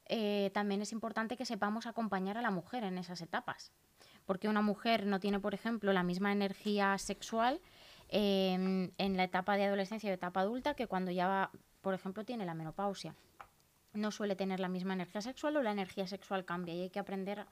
eh, 0.05 0.51
también 0.53 0.81
es 0.81 0.91
importante 0.91 1.37
que 1.37 1.45
sepamos 1.45 1.85
acompañar 1.87 2.37
a 2.37 2.41
la 2.41 2.51
mujer 2.51 2.83
en 2.83 2.97
esas 2.97 3.21
etapas. 3.21 3.71
Porque 4.25 4.47
una 4.47 4.61
mujer 4.61 5.05
no 5.05 5.19
tiene, 5.19 5.39
por 5.39 5.53
ejemplo, 5.53 5.91
la 5.93 6.03
misma 6.03 6.31
energía 6.31 6.97
sexual 6.97 7.59
eh, 8.09 8.89
en 8.97 9.17
la 9.17 9.23
etapa 9.23 9.57
de 9.57 9.65
adolescencia 9.65 10.09
o 10.11 10.13
etapa 10.13 10.41
adulta 10.41 10.75
que 10.75 10.87
cuando 10.87 11.11
ya, 11.11 11.27
va, 11.27 11.51
por 11.81 11.93
ejemplo, 11.93 12.23
tiene 12.23 12.45
la 12.45 12.53
menopausia 12.53 13.15
no 13.93 14.09
suele 14.09 14.35
tener 14.35 14.59
la 14.59 14.69
misma 14.69 14.93
energía 14.93 15.21
sexual 15.21 15.55
o 15.55 15.61
la 15.61 15.71
energía 15.71 16.07
sexual 16.07 16.45
cambia 16.45 16.73
y 16.73 16.81
hay 16.81 16.89
que 16.89 16.97
aprender 16.97 17.45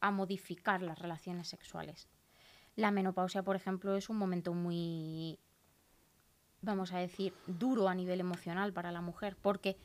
a 0.00 0.10
modificar 0.10 0.82
las 0.82 0.98
relaciones 0.98 1.48
sexuales. 1.48 2.08
La 2.74 2.90
menopausia, 2.90 3.42
por 3.42 3.56
ejemplo, 3.56 3.96
es 3.96 4.10
un 4.10 4.18
momento 4.18 4.52
muy, 4.52 5.38
vamos 6.60 6.92
a 6.92 6.98
decir, 6.98 7.32
duro 7.46 7.88
a 7.88 7.94
nivel 7.94 8.20
emocional 8.20 8.72
para 8.72 8.92
la 8.92 9.00
mujer, 9.00 9.36
porque 9.40 9.76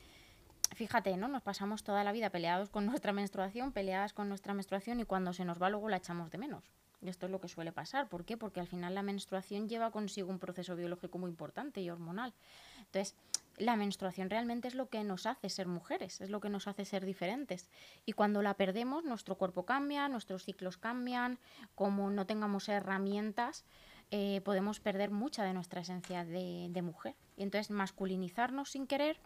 fíjate, 0.74 1.16
¿no? 1.16 1.28
Nos 1.28 1.42
pasamos 1.42 1.82
toda 1.82 2.04
la 2.04 2.12
vida 2.12 2.30
peleados 2.30 2.68
con 2.70 2.86
nuestra 2.90 3.12
menstruación, 3.12 3.72
peleadas 3.72 4.12
con 4.12 4.28
nuestra 4.28 4.54
menstruación 4.54 5.00
y 5.00 5.04
cuando 5.04 5.32
se 5.32 5.44
nos 5.44 5.60
va 5.60 5.70
luego 5.70 5.88
la 5.88 5.96
echamos 5.98 6.30
de 6.30 6.38
menos. 6.38 6.64
Y 7.00 7.08
esto 7.08 7.26
es 7.26 7.32
lo 7.32 7.40
que 7.40 7.48
suele 7.48 7.72
pasar. 7.72 8.08
¿Por 8.08 8.24
qué? 8.24 8.36
Porque 8.36 8.60
al 8.60 8.68
final 8.68 8.94
la 8.94 9.02
menstruación 9.02 9.68
lleva 9.68 9.90
consigo 9.90 10.30
un 10.30 10.38
proceso 10.38 10.76
biológico 10.76 11.18
muy 11.18 11.30
importante 11.30 11.80
y 11.80 11.90
hormonal. 11.90 12.32
Entonces, 12.78 13.16
la 13.58 13.76
menstruación 13.76 14.30
realmente 14.30 14.68
es 14.68 14.74
lo 14.74 14.88
que 14.88 15.04
nos 15.04 15.26
hace 15.26 15.48
ser 15.48 15.66
mujeres, 15.66 16.20
es 16.20 16.30
lo 16.30 16.40
que 16.40 16.48
nos 16.48 16.66
hace 16.66 16.84
ser 16.84 17.04
diferentes. 17.04 17.68
Y 18.06 18.12
cuando 18.12 18.42
la 18.42 18.54
perdemos, 18.54 19.04
nuestro 19.04 19.36
cuerpo 19.36 19.64
cambia, 19.64 20.08
nuestros 20.08 20.44
ciclos 20.44 20.76
cambian, 20.76 21.38
como 21.74 22.10
no 22.10 22.26
tengamos 22.26 22.68
herramientas, 22.68 23.64
eh, 24.10 24.40
podemos 24.44 24.80
perder 24.80 25.10
mucha 25.10 25.44
de 25.44 25.54
nuestra 25.54 25.80
esencia 25.80 26.24
de, 26.24 26.68
de 26.70 26.82
mujer. 26.82 27.14
Y 27.36 27.42
entonces 27.42 27.70
masculinizarnos 27.70 28.70
sin 28.70 28.86
querer 28.86 29.18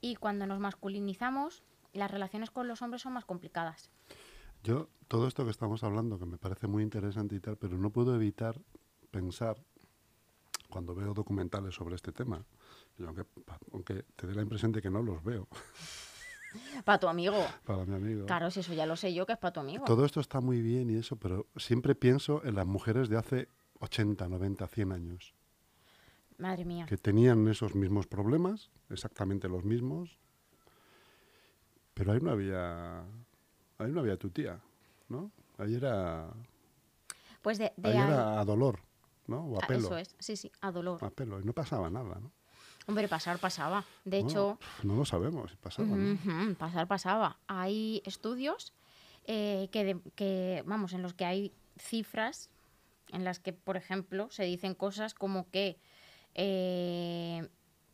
y 0.00 0.16
cuando 0.16 0.46
nos 0.46 0.60
masculinizamos, 0.60 1.62
las 1.92 2.10
relaciones 2.10 2.50
con 2.50 2.68
los 2.68 2.82
hombres 2.82 3.02
son 3.02 3.14
más 3.14 3.24
complicadas. 3.24 3.90
Yo, 4.62 4.88
todo 5.08 5.28
esto 5.28 5.44
que 5.44 5.50
estamos 5.50 5.84
hablando, 5.84 6.18
que 6.18 6.26
me 6.26 6.38
parece 6.38 6.66
muy 6.66 6.82
interesante 6.82 7.34
y 7.34 7.40
tal, 7.40 7.56
pero 7.56 7.78
no 7.78 7.90
puedo 7.90 8.14
evitar 8.14 8.60
pensar, 9.10 9.62
cuando 10.74 10.92
veo 10.92 11.14
documentales 11.14 11.72
sobre 11.72 11.94
este 11.94 12.10
tema, 12.10 12.44
aunque, 13.06 13.24
aunque 13.72 14.02
te 14.16 14.26
dé 14.26 14.34
la 14.34 14.42
impresión 14.42 14.72
de 14.72 14.82
que 14.82 14.90
no 14.90 15.02
los 15.02 15.22
veo, 15.22 15.46
Para 16.84 16.98
tu 16.98 17.06
amigo. 17.06 17.46
para 17.64 17.84
mi 17.84 17.94
amigo. 17.94 18.26
Claro, 18.26 18.50
si 18.50 18.58
eso 18.60 18.74
ya 18.74 18.84
lo 18.84 18.96
sé 18.96 19.14
yo, 19.14 19.24
que 19.24 19.34
es 19.34 19.38
para 19.38 19.52
tu 19.52 19.60
amigo. 19.60 19.84
Todo 19.84 20.04
esto 20.04 20.18
está 20.20 20.40
muy 20.40 20.60
bien 20.62 20.90
y 20.90 20.96
eso, 20.96 21.14
pero 21.16 21.46
siempre 21.56 21.94
pienso 21.94 22.44
en 22.44 22.56
las 22.56 22.66
mujeres 22.66 23.08
de 23.08 23.16
hace 23.16 23.48
80, 23.78 24.28
90, 24.28 24.66
100 24.66 24.90
años, 24.92 25.32
Madre 26.38 26.64
mía. 26.64 26.86
que 26.86 26.96
tenían 26.96 27.46
esos 27.46 27.76
mismos 27.76 28.08
problemas, 28.08 28.70
exactamente 28.90 29.48
los 29.48 29.62
mismos, 29.64 30.18
pero 31.94 32.12
ahí 32.12 32.20
no 32.20 32.32
había, 32.32 33.02
ahí 33.78 33.92
no 33.92 34.00
había 34.00 34.16
tu 34.16 34.30
tía, 34.30 34.60
¿no? 35.08 35.30
Ahí 35.58 35.74
era, 35.76 36.32
Pues 37.42 37.58
de, 37.58 37.72
de 37.76 37.88
ahí 37.90 37.96
ahí- 37.96 38.02
era 38.04 38.40
a 38.40 38.44
dolor, 38.44 38.80
¿no? 39.26 39.44
O 39.46 39.56
a 39.56 39.60
Ah, 39.62 39.66
pelo. 39.66 39.80
Eso 39.80 39.96
es, 39.98 40.14
sí, 40.18 40.36
sí, 40.36 40.50
a 40.60 40.70
dolor. 40.70 41.02
A 41.04 41.10
pelo, 41.10 41.40
y 41.40 41.44
no 41.44 41.52
pasaba 41.52 41.90
nada, 41.90 42.18
¿no? 42.20 42.32
Hombre, 42.86 43.08
pasar 43.08 43.38
pasaba. 43.38 43.84
De 44.04 44.20
Bueno, 44.22 44.28
hecho, 44.28 44.58
no 44.82 44.94
lo 44.96 45.04
sabemos 45.06 45.56
pasaba, 45.56 45.88
¿no? 45.88 46.54
Pasar 46.56 46.86
pasaba. 46.86 47.38
Hay 47.46 48.02
estudios 48.04 48.74
eh, 49.26 49.68
que, 49.72 49.84
de- 49.84 50.00
que, 50.14 50.62
vamos, 50.66 50.92
en 50.92 51.00
los 51.00 51.14
que 51.14 51.24
hay 51.24 51.52
cifras 51.78 52.50
en 53.10 53.24
las 53.24 53.38
que, 53.40 53.52
por 53.54 53.76
ejemplo, 53.78 54.28
se 54.30 54.44
dicen 54.44 54.74
cosas 54.74 55.14
como 55.14 55.48
que 55.50 55.78
eh, 56.34 57.48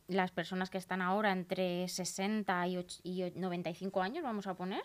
las 0.07 0.31
personas 0.31 0.69
que 0.69 0.77
están 0.77 1.01
ahora 1.01 1.31
entre 1.31 1.87
60 1.87 2.67
y, 2.67 2.77
och- 2.77 2.99
y 3.03 3.23
o- 3.23 3.31
95 3.35 4.01
años, 4.01 4.23
vamos 4.23 4.47
a 4.47 4.55
poner, 4.55 4.83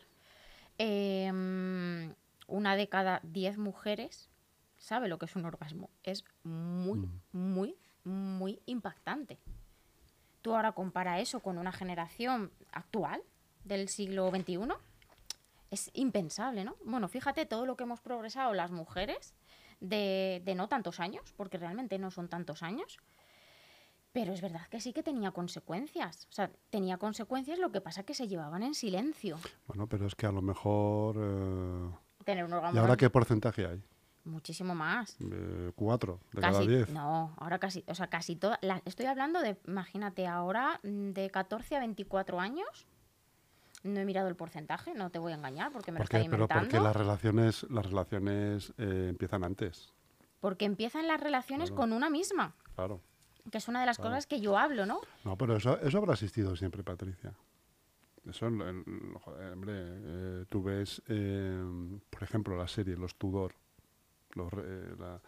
em, 0.79 2.15
una 2.47 2.77
de 2.77 2.89
cada 2.89 3.21
10 3.25 3.59
mujeres 3.59 4.29
sabe 4.77 5.09
lo 5.09 5.19
que 5.19 5.27
es 5.27 5.37
un 5.37 5.45
orgasmo. 5.45 5.91
Es 6.03 6.25
muy, 6.45 6.99
Mm. 7.01 7.21
muy, 7.33 7.77
muy 8.05 8.61
impactante. 8.67 9.39
Tú 10.43 10.55
ahora 10.55 10.73
compara 10.73 11.21
eso 11.21 11.41
con 11.41 11.59
una 11.59 11.73
generación 11.73 12.53
actual 12.73 13.23
del 13.65 13.89
siglo 13.89 14.31
XXI, 14.31 14.69
es 15.71 15.91
impensable, 15.95 16.65
¿no? 16.65 16.77
Bueno, 16.85 17.09
fíjate 17.09 17.47
todo 17.47 17.67
lo 17.67 17.77
que 17.77 17.83
hemos 17.83 18.01
progresado 18.01 18.55
las 18.55 18.71
mujeres 18.71 19.35
de, 19.81 20.41
de 20.45 20.55
no 20.55 20.69
tantos 20.69 21.01
años, 21.01 21.33
porque 21.37 21.59
realmente 21.59 21.99
no 21.99 22.12
son 22.12 22.29
tantos 22.29 22.62
años, 22.62 22.99
pero 24.12 24.33
es 24.33 24.41
verdad 24.41 24.67
que 24.69 24.81
sí 24.81 24.93
que 24.93 25.03
tenía 25.03 25.33
consecuencias. 25.33 26.29
O 26.31 26.33
sea, 26.33 26.51
tenía 26.71 26.97
consecuencias, 26.97 27.59
lo 27.59 27.73
que 27.73 27.81
pasa 27.81 28.05
que 28.05 28.15
se 28.15 28.29
llevaban 28.29 28.62
en 28.62 28.75
silencio. 28.75 29.37
Bueno, 29.67 29.89
pero 29.89 30.07
es 30.07 30.15
que 30.15 30.27
a 30.27 30.33
lo 30.33 30.41
mejor... 30.43 31.17
eh, 31.19 31.91
Tener 32.25 32.45
un 32.45 32.53
orgasmo 32.53 32.77
¿Y 32.77 32.81
ahora 32.81 32.97
qué 32.97 33.11
porcentaje 33.11 33.67
hay? 33.67 33.83
Muchísimo 34.27 34.75
más. 34.75 35.17
Eh, 35.21 35.73
cuatro 35.75 36.21
de 36.33 36.41
cada 36.41 36.59
Casi, 36.59 36.69
diez. 36.69 36.91
no, 36.91 37.35
ahora 37.39 37.59
casi, 37.59 37.85
o 37.87 37.95
sea, 37.95 38.09
casi 38.09 38.37
toda, 38.37 38.59
la- 38.62 38.83
estoy 38.85 39.07
hablando 39.07 39.41
de, 39.41 39.57
imagínate, 39.67 40.27
ahora 40.27 40.81
mm, 40.83 41.11
de 41.12 41.31
14 41.31 41.77
a 41.77 41.79
24 41.81 42.39
años, 42.41 42.87
no 43.85 44.01
he 44.01 44.05
mirado 44.05 44.29
el 44.29 44.37
porcentaje, 44.37 44.95
no 44.95 45.11
te 45.11 45.19
voy 45.19 45.33
a 45.33 45.37
engañar 45.37 45.71
porque 45.73 45.93
me 45.93 45.99
¿Por 45.99 46.03
lo 46.03 46.05
estoy 46.05 46.23
qué? 46.25 46.31
Pero 46.31 46.43
inventando. 46.45 46.65
porque 46.69 46.81
las 46.81 46.97
relaciones, 46.97 47.67
las 47.71 47.87
relaciones 47.87 48.75
eh, 48.79 49.07
empiezan 49.11 49.45
antes, 49.45 49.93
Porque 50.41 50.65
empiezan 50.65 51.07
las 51.09 51.21
relaciones 51.21 51.71
Claro. 51.71 51.81
con 51.83 51.93
una 51.93 52.11
misma, 52.11 52.55
claro. 52.75 53.01
que 53.51 53.59
es 53.59 53.69
una 53.69 53.81
de 53.81 53.87
las 53.87 53.97
Claro. 53.97 54.11
cosas 54.11 54.27
que 54.27 54.41
yo 54.41 54.59
hablo, 54.59 54.87
¿no? 54.87 55.01
No, 55.25 55.37
pero 55.39 55.57
eso, 55.57 55.79
eso 55.81 55.99
habrá 55.99 56.12
existido 56.15 56.57
siempre, 56.57 56.83
Patricia. 56.83 57.33
Eso, 58.29 58.47
joder, 59.23 59.53
hombre, 59.53 59.73
eh, 59.77 60.45
tú 60.49 60.62
ves, 60.65 61.01
eh, 61.07 61.62
por 62.11 62.23
ejemplo, 62.25 62.57
la 62.57 62.67
serie 62.67 62.97
Los 62.97 63.15
Tudor, 63.15 63.55
los 64.37 64.53
re- 64.53 64.96
la, 64.99 65.20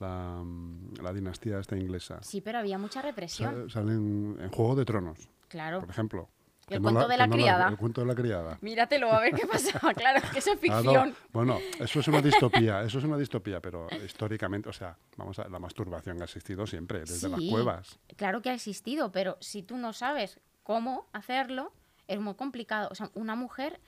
la, 0.00 0.42
mm, 0.44 0.94
la 1.02 1.12
dinastía 1.12 1.58
esta 1.60 1.76
inglesa. 1.76 2.18
Sí, 2.22 2.40
pero 2.40 2.58
había 2.58 2.78
mucha 2.78 3.00
represión, 3.02 3.68
Sa- 3.70 3.80
Salen 3.80 4.36
en 4.40 4.48
Juego 4.50 4.74
de 4.74 4.84
Tronos, 4.84 5.28
claro. 5.48 5.80
por 5.80 5.90
ejemplo. 5.90 6.28
El 6.66 6.80
cuento 6.80 7.00
de 7.06 7.08
que 7.08 7.16
la 7.18 7.26
no 7.26 7.34
criada. 7.34 7.68
el 7.68 7.76
cuento 7.76 8.00
de 8.00 8.06
la 8.06 8.14
criada. 8.14 8.58
Míratelo 8.62 9.12
a 9.12 9.20
ver 9.20 9.34
qué 9.34 9.46
pasaba, 9.46 9.92
claro, 9.94 10.22
que 10.32 10.38
eso 10.38 10.52
es 10.54 10.58
Ah, 10.70 10.80
no, 10.82 10.82
ficción. 10.82 11.14
Bueno, 11.30 11.58
eso 11.78 12.00
es 12.00 12.08
una 12.08 12.22
distopía, 12.22 12.82
eso 12.82 12.98
es 12.98 13.04
una 13.04 13.18
distopía, 13.18 13.60
pero 13.60 13.86
históricamente, 14.02 14.70
o 14.70 14.72
sea, 14.72 14.96
vamos 15.18 15.38
a 15.38 15.46
la 15.48 15.58
masturbación 15.58 16.22
ha 16.22 16.24
existido 16.24 16.66
siempre, 16.66 17.00
desde 17.00 17.28
las 17.28 17.38
Sí. 17.38 17.50
cuevas. 17.50 17.98
Claro 18.16 18.40
que 18.40 18.48
ha 18.48 18.54
existido, 18.54 19.12
pero 19.12 19.36
si 19.40 19.62
tú 19.62 19.76
no 19.76 19.92
sabes 19.92 20.40
cómo 20.62 21.06
hacerlo, 21.12 21.70
es 22.08 22.18
muy 22.18 22.34
complicado. 22.34 22.88
O 22.90 22.94
sea, 22.94 23.10
una 23.12 23.34
mujer, 23.34 23.78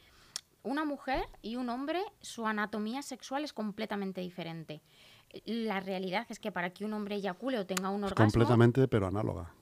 una 0.67 0.85
mujer 0.85 1.29
y 1.43 1.57
un 1.57 1.69
hombre, 1.69 2.03
su 2.21 2.47
anatomía 2.47 3.01
sexual 3.03 3.45
es 3.45 3.53
completamente 3.53 4.21
diferente. 4.21 4.83
La 5.45 5.81
realidad 5.81 6.27
es 6.29 6.41
que 6.41 6.51
para 6.51 6.71
que 6.71 6.85
un 6.85 6.93
hombre 6.93 7.17
eyacule 7.17 7.59
o 7.59 7.67
tenga 7.67 7.89
un 7.91 8.05
Es 8.05 8.11
orgasmo, 8.11 8.33
completamente, 8.33 8.89
pero 8.89 9.07
análoga. 9.07 9.53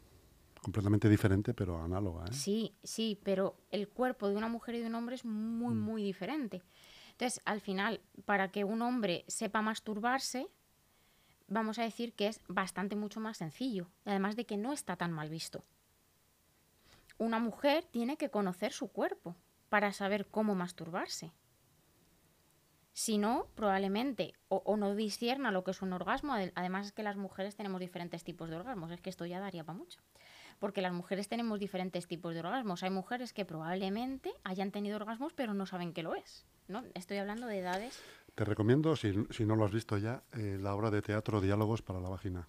Completamente 0.63 1.11
diferente, 1.11 1.53
pero 1.53 1.83
análoga. 1.83 2.25
¿eh? 2.25 2.33
sí, 2.33 2.75
sí, 2.83 3.21
pero 3.23 3.55
el 3.71 3.89
cuerpo 3.89 4.29
de 4.29 4.37
una 4.37 4.49
mujer 4.49 4.77
y 4.77 4.81
de 4.81 4.87
un 4.87 4.95
hombre 4.95 5.15
es 5.15 5.27
muy, 5.27 5.75
muy 5.75 6.03
diferente. 6.03 6.63
Entonces, 7.11 7.43
al 7.45 7.61
final, 7.61 8.01
para 8.25 8.51
que 8.51 8.65
un 8.65 8.81
hombre 8.81 9.25
sepa 9.29 9.61
masturbarse, 9.61 10.49
vamos 11.49 11.79
a 11.79 11.83
decir 11.83 12.15
que 12.15 12.29
es 12.29 12.41
bastante 12.49 12.97
mucho 12.97 13.21
más 13.21 13.37
sencillo, 13.37 13.89
además 14.07 14.37
de 14.37 14.47
que 14.47 14.57
no 14.57 14.73
está 14.73 14.97
tan 14.97 15.13
mal 15.13 15.29
visto. 15.29 15.65
Una 17.19 17.39
mujer 17.39 17.85
tiene 17.85 18.17
que 18.17 18.31
conocer 18.31 18.73
su 18.73 18.89
cuerpo 18.89 19.37
para 19.69 19.93
saber 19.93 20.27
cómo 20.27 20.55
masturbarse. 20.55 21.33
Si 22.93 23.19
no, 23.19 23.49
probablemente 23.57 24.35
o, 24.49 24.63
o 24.65 24.77
no 24.77 24.95
discierna 24.95 25.51
lo 25.51 25.65
que 25.65 25.73
es 25.73 25.83
un 25.83 25.93
orgasmo. 25.93 26.33
ade- 26.35 26.53
Además 26.55 26.87
es 26.87 26.93
que 26.93 27.03
las 27.03 27.17
mujeres 27.17 27.57
tenemos 27.57 27.81
diferentes 27.81 28.23
tipos 28.23 28.49
de 28.49 28.57
orgasmos. 28.57 28.93
Es 28.93 29.01
que 29.01 29.11
esto 29.11 29.27
ya 29.27 29.41
daría 29.41 29.65
para 29.65 29.77
mucho. 29.79 29.99
Porque 30.61 30.81
las 30.81 30.93
mujeres 30.93 31.27
tenemos 31.27 31.59
diferentes 31.59 32.07
tipos 32.07 32.35
de 32.35 32.41
orgasmos. 32.41 32.85
Hay 32.85 32.91
mujeres 32.91 33.33
que 33.33 33.45
probablemente 33.45 34.33
hayan 34.45 34.71
tenido 34.71 34.95
orgasmos 34.97 35.33
pero 35.33 35.55
no 35.55 35.67
saben 35.67 35.93
que 35.93 36.05
lo 36.05 36.15
es. 36.15 36.47
¿no? 36.69 36.85
Estoy 36.95 37.17
hablando 37.17 37.49
de 37.49 37.59
edades. 37.59 38.01
Te 38.37 38.45
recomiendo, 38.45 38.95
si, 38.95 39.13
si 39.31 39.45
no 39.45 39.57
lo 39.57 39.65
has 39.65 39.73
visto 39.73 39.99
ya, 39.99 40.23
eh, 40.33 40.57
la 40.61 40.75
obra 40.75 40.91
de 40.93 41.03
teatro 41.03 41.41
Diálogos 41.41 41.83
para 41.83 42.01
la 42.01 42.09
Vagina. 42.09 42.49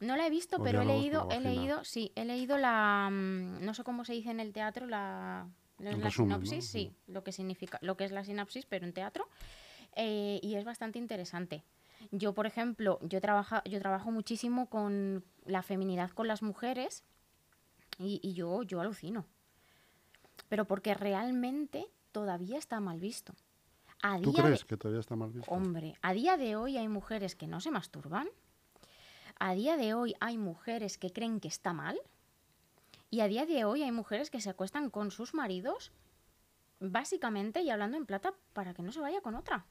No 0.00 0.16
la 0.16 0.26
he 0.26 0.30
visto, 0.30 0.56
O 0.56 0.62
pero 0.62 0.80
he 0.82 0.86
leído, 0.86 1.28
he 1.30 1.40
leído, 1.40 1.84
sí, 1.84 2.12
he 2.14 2.24
leído 2.24 2.56
la, 2.56 3.08
mm, 3.10 3.64
no 3.64 3.74
sé 3.74 3.84
cómo 3.84 4.04
se 4.04 4.12
dice 4.14 4.30
en 4.30 4.38
el 4.40 4.52
teatro, 4.52 4.86
la, 4.86 5.48
la, 5.78 6.10
sinopsis, 6.10 6.66
sí, 6.66 6.92
lo 7.06 7.22
que 7.24 7.32
significa, 7.32 7.78
lo 7.82 7.96
que 7.96 8.04
es 8.04 8.12
la 8.12 8.24
sinopsis, 8.24 8.66
pero 8.66 8.84
en 8.86 8.92
teatro, 8.92 9.28
eh, 9.96 10.40
y 10.42 10.54
es 10.56 10.64
bastante 10.64 10.98
interesante. 10.98 11.64
Yo, 12.12 12.32
por 12.32 12.46
ejemplo, 12.46 12.98
yo 13.02 13.20
trabajo, 13.20 13.56
yo 13.64 13.78
trabajo 13.80 14.10
muchísimo 14.10 14.68
con 14.68 15.24
la 15.44 15.62
feminidad 15.62 16.10
con 16.10 16.28
las 16.28 16.42
mujeres 16.42 17.02
y, 17.98 18.20
y 18.22 18.34
yo, 18.34 18.62
yo 18.62 18.80
alucino. 18.80 19.26
Pero 20.48 20.64
porque 20.66 20.94
realmente 20.94 21.86
todavía 22.12 22.58
está 22.58 22.80
mal 22.80 23.00
visto. 23.00 23.34
A 24.02 24.20
¿Tú 24.20 24.30
día 24.32 24.44
crees 24.44 24.60
de- 24.60 24.66
que 24.66 24.76
todavía 24.76 25.00
está 25.00 25.16
mal 25.16 25.30
visto? 25.32 25.50
Hombre, 25.50 25.94
a 26.02 26.12
día 26.12 26.36
de 26.36 26.54
hoy 26.54 26.76
hay 26.76 26.86
mujeres 26.88 27.34
que 27.34 27.48
no 27.48 27.60
se 27.60 27.70
masturban. 27.72 28.28
A 29.40 29.54
día 29.54 29.76
de 29.76 29.94
hoy 29.94 30.14
hay 30.20 30.38
mujeres 30.38 30.98
que 30.98 31.12
creen 31.12 31.40
que 31.40 31.48
está 31.48 31.72
mal. 31.72 31.98
Y 33.10 33.20
a 33.20 33.28
día 33.28 33.46
de 33.46 33.64
hoy 33.64 33.82
hay 33.82 33.92
mujeres 33.92 34.30
que 34.30 34.40
se 34.40 34.50
acuestan 34.50 34.90
con 34.90 35.10
sus 35.10 35.34
maridos, 35.34 35.92
básicamente 36.80 37.62
y 37.62 37.70
hablando 37.70 37.96
en 37.96 38.06
plata, 38.06 38.34
para 38.52 38.74
que 38.74 38.82
no 38.82 38.92
se 38.92 39.00
vaya 39.00 39.20
con 39.20 39.34
otra. 39.34 39.66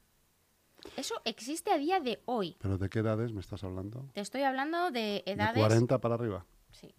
Eso 0.96 1.14
existe 1.24 1.72
a 1.72 1.78
día 1.78 2.00
de 2.00 2.22
hoy. 2.26 2.56
¿Pero 2.60 2.78
de 2.78 2.88
qué 2.88 3.00
edades 3.00 3.32
me 3.32 3.40
estás 3.40 3.64
hablando? 3.64 4.08
Te 4.12 4.20
estoy 4.20 4.42
hablando 4.42 4.90
de 4.90 5.22
De 5.24 5.32
edades. 5.32 5.58
40 5.60 5.98
para 6.00 6.14
arriba. 6.14 6.44
Sí. 6.72 6.94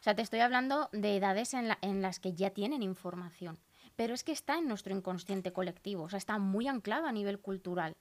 O 0.00 0.02
sea, 0.02 0.14
te 0.14 0.22
estoy 0.22 0.40
hablando 0.40 0.88
de 0.92 1.16
edades 1.16 1.54
en, 1.54 1.68
la- 1.68 1.78
en 1.80 2.02
las 2.02 2.20
que 2.20 2.32
ya 2.34 2.50
tienen 2.50 2.82
información. 2.82 3.58
Pero 3.96 4.14
es 4.14 4.24
que 4.24 4.32
está 4.32 4.56
en 4.58 4.66
nuestro 4.66 4.94
inconsciente 4.96 5.52
colectivo, 5.52 6.04
o 6.04 6.08
sea, 6.08 6.16
está 6.16 6.38
muy 6.38 6.66
anclado 6.68 7.06
a 7.06 7.12
nivel 7.12 7.38
cultural. 7.38 7.92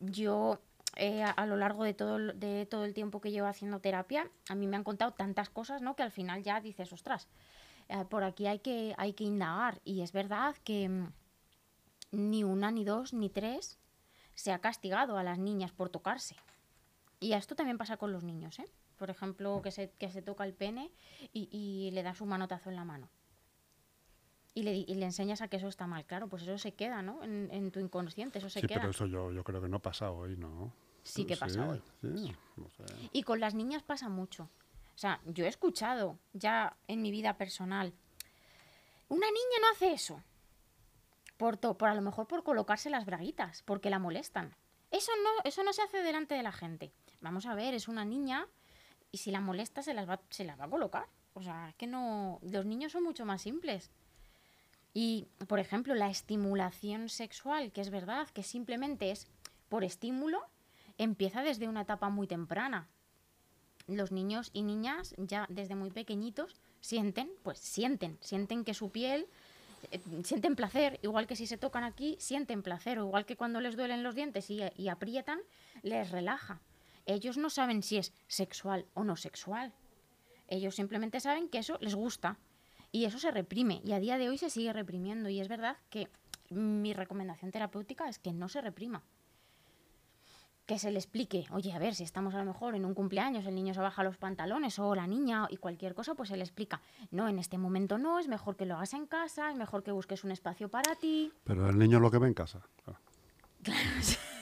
Yo, 0.00 0.60
eh, 0.96 1.22
a, 1.22 1.46
lo 1.46 1.56
largo 1.56 1.84
de 1.84 1.94
todo, 1.94 2.16
el- 2.16 2.38
de 2.40 2.66
todo 2.66 2.84
el 2.84 2.94
tiempo 2.94 3.20
que 3.20 3.30
llevo 3.30 3.46
haciendo 3.46 3.80
terapia, 3.80 4.30
a 4.48 4.54
mí 4.54 4.66
me 4.66 4.76
han 4.76 4.84
contado 4.84 5.12
tantas 5.12 5.48
cosas, 5.50 5.82
¿no? 5.82 5.94
Que 5.96 6.02
al 6.02 6.10
final 6.10 6.42
ya 6.42 6.60
dices, 6.60 6.92
ostras, 6.92 7.28
eh, 7.88 8.04
por 8.08 8.24
aquí 8.24 8.46
hay 8.46 8.58
que, 8.60 8.94
hay 8.98 9.12
que 9.12 9.24
indagar. 9.24 9.80
Y 9.84 10.02
es 10.02 10.12
verdad 10.12 10.56
que 10.64 10.88
mm, 10.88 11.12
ni 12.12 12.44
una, 12.44 12.70
ni 12.70 12.84
dos, 12.84 13.12
ni 13.12 13.28
tres 13.30 13.78
se 14.34 14.52
ha 14.52 14.58
castigado 14.60 15.16
a 15.18 15.22
las 15.22 15.38
niñas 15.38 15.72
por 15.72 15.88
tocarse. 15.90 16.36
Y 17.20 17.32
esto 17.32 17.54
también 17.54 17.78
pasa 17.78 17.96
con 17.96 18.12
los 18.12 18.22
niños, 18.22 18.58
¿eh? 18.58 18.66
Por 18.98 19.10
ejemplo, 19.10 19.60
que 19.62 19.70
se, 19.70 19.90
que 19.98 20.10
se 20.10 20.22
toca 20.22 20.44
el 20.44 20.54
pene 20.54 20.90
y, 21.32 21.48
y 21.50 21.90
le 21.92 22.02
das 22.02 22.20
un 22.20 22.28
manotazo 22.28 22.70
en 22.70 22.76
la 22.76 22.84
mano. 22.84 23.08
Y 24.56 24.62
le, 24.62 24.72
y 24.74 24.94
le 24.94 25.04
enseñas 25.04 25.42
a 25.42 25.48
que 25.48 25.58
eso 25.58 25.68
está 25.68 25.86
mal. 25.86 26.06
Claro, 26.06 26.28
pues 26.28 26.42
eso 26.42 26.56
se 26.56 26.72
queda, 26.72 27.02
¿no? 27.02 27.22
En, 27.22 27.50
en 27.52 27.70
tu 27.70 27.78
inconsciente, 27.78 28.38
eso 28.38 28.48
se 28.48 28.62
sí, 28.62 28.66
queda. 28.66 28.78
pero 28.80 28.90
eso 28.92 29.04
yo, 29.06 29.30
yo 29.30 29.44
creo 29.44 29.60
que 29.60 29.68
no 29.68 29.80
pasa 29.80 30.10
hoy, 30.10 30.34
¿no? 30.38 30.72
Sí 31.02 31.26
que 31.26 31.36
pasa 31.36 31.68
hoy. 31.68 31.82
Sí, 32.00 32.34
no 32.56 32.70
sé. 32.70 32.84
Y 33.12 33.22
con 33.22 33.38
las 33.38 33.52
niñas 33.54 33.82
pasa 33.82 34.08
mucho. 34.08 34.44
O 34.94 34.98
sea, 34.98 35.20
yo 35.26 35.44
he 35.44 35.48
escuchado 35.48 36.18
ya 36.32 36.74
en 36.88 37.02
mi 37.02 37.10
vida 37.10 37.36
personal, 37.36 37.92
una 39.08 39.26
niña 39.26 39.58
no 39.60 39.68
hace 39.72 39.92
eso. 39.92 40.22
Por, 41.36 41.58
to- 41.58 41.76
por 41.76 41.90
a 41.90 41.94
lo 41.94 42.00
mejor 42.00 42.26
por 42.26 42.42
colocarse 42.42 42.88
las 42.88 43.04
braguitas, 43.04 43.62
porque 43.62 43.90
la 43.90 43.98
molestan. 43.98 44.54
Eso 44.90 45.12
no, 45.22 45.30
eso 45.44 45.62
no 45.64 45.72
se 45.74 45.82
hace 45.82 46.02
delante 46.02 46.34
de 46.34 46.42
la 46.42 46.52
gente. 46.52 46.92
Vamos 47.20 47.44
a 47.44 47.54
ver, 47.54 47.74
es 47.74 47.88
una 47.88 48.06
niña 48.06 48.46
y 49.12 49.18
si 49.18 49.30
la 49.30 49.40
molesta 49.40 49.82
se 49.82 49.92
las 49.92 50.08
va, 50.08 50.20
se 50.30 50.44
las 50.44 50.58
va 50.58 50.64
a 50.64 50.70
colocar. 50.70 51.06
O 51.34 51.42
sea, 51.42 51.68
es 51.68 51.74
que 51.74 51.86
no. 51.86 52.38
Los 52.42 52.64
niños 52.64 52.92
son 52.92 53.02
mucho 53.02 53.26
más 53.26 53.42
simples. 53.42 53.90
Y, 54.98 55.28
por 55.46 55.58
ejemplo, 55.58 55.94
la 55.94 56.08
estimulación 56.08 57.10
sexual, 57.10 57.70
que 57.70 57.82
es 57.82 57.90
verdad, 57.90 58.30
que 58.30 58.42
simplemente 58.42 59.10
es 59.10 59.28
por 59.68 59.84
estímulo, 59.84 60.40
empieza 60.96 61.42
desde 61.42 61.68
una 61.68 61.82
etapa 61.82 62.08
muy 62.08 62.26
temprana. 62.26 62.88
Los 63.86 64.10
niños 64.10 64.48
y 64.54 64.62
niñas 64.62 65.14
ya 65.18 65.44
desde 65.50 65.74
muy 65.74 65.90
pequeñitos 65.90 66.56
sienten, 66.80 67.30
pues 67.42 67.58
sienten, 67.58 68.16
sienten 68.22 68.64
que 68.64 68.72
su 68.72 68.88
piel, 68.88 69.26
eh, 69.90 70.00
sienten 70.24 70.56
placer, 70.56 70.98
igual 71.02 71.26
que 71.26 71.36
si 71.36 71.46
se 71.46 71.58
tocan 71.58 71.84
aquí, 71.84 72.16
sienten 72.18 72.62
placer, 72.62 72.98
o 72.98 73.04
igual 73.04 73.26
que 73.26 73.36
cuando 73.36 73.60
les 73.60 73.76
duelen 73.76 74.02
los 74.02 74.14
dientes 74.14 74.48
y, 74.48 74.62
y 74.78 74.88
aprietan, 74.88 75.40
les 75.82 76.10
relaja. 76.10 76.62
Ellos 77.04 77.36
no 77.36 77.50
saben 77.50 77.82
si 77.82 77.98
es 77.98 78.14
sexual 78.28 78.86
o 78.94 79.04
no 79.04 79.16
sexual. 79.16 79.74
Ellos 80.48 80.74
simplemente 80.74 81.20
saben 81.20 81.50
que 81.50 81.58
eso 81.58 81.76
les 81.82 81.94
gusta 81.94 82.38
y 82.96 83.04
eso 83.04 83.18
se 83.18 83.30
reprime 83.30 83.82
y 83.84 83.92
a 83.92 84.00
día 84.00 84.16
de 84.16 84.30
hoy 84.30 84.38
se 84.38 84.48
sigue 84.48 84.72
reprimiendo 84.72 85.28
y 85.28 85.38
es 85.38 85.48
verdad 85.48 85.76
que 85.90 86.08
mi 86.48 86.94
recomendación 86.94 87.50
terapéutica 87.50 88.08
es 88.08 88.18
que 88.18 88.32
no 88.32 88.48
se 88.48 88.62
reprima. 88.62 89.02
Que 90.64 90.78
se 90.78 90.90
le 90.90 90.98
explique, 90.98 91.44
oye, 91.52 91.74
a 91.74 91.78
ver, 91.78 91.94
si 91.94 92.04
estamos 92.04 92.34
a 92.34 92.38
lo 92.38 92.46
mejor 92.46 92.74
en 92.74 92.86
un 92.86 92.94
cumpleaños, 92.94 93.44
el 93.44 93.54
niño 93.54 93.74
se 93.74 93.80
baja 93.80 94.02
los 94.02 94.16
pantalones 94.16 94.78
o 94.78 94.94
la 94.94 95.06
niña 95.06 95.46
y 95.50 95.58
cualquier 95.58 95.94
cosa, 95.94 96.14
pues 96.14 96.30
se 96.30 96.38
le 96.38 96.42
explica, 96.42 96.80
no, 97.10 97.28
en 97.28 97.38
este 97.38 97.58
momento 97.58 97.98
no, 97.98 98.18
es 98.18 98.28
mejor 98.28 98.56
que 98.56 98.64
lo 98.64 98.76
hagas 98.76 98.94
en 98.94 99.06
casa, 99.06 99.50
es 99.50 99.56
mejor 99.56 99.82
que 99.82 99.92
busques 99.92 100.24
un 100.24 100.32
espacio 100.32 100.70
para 100.70 100.94
ti. 100.94 101.30
Pero 101.44 101.68
el 101.68 101.78
niño 101.78 102.00
lo 102.00 102.10
que 102.10 102.16
ve 102.16 102.28
en 102.28 102.34
casa. 102.34 102.62
claro. 102.82 102.98
Claro, 103.62 103.80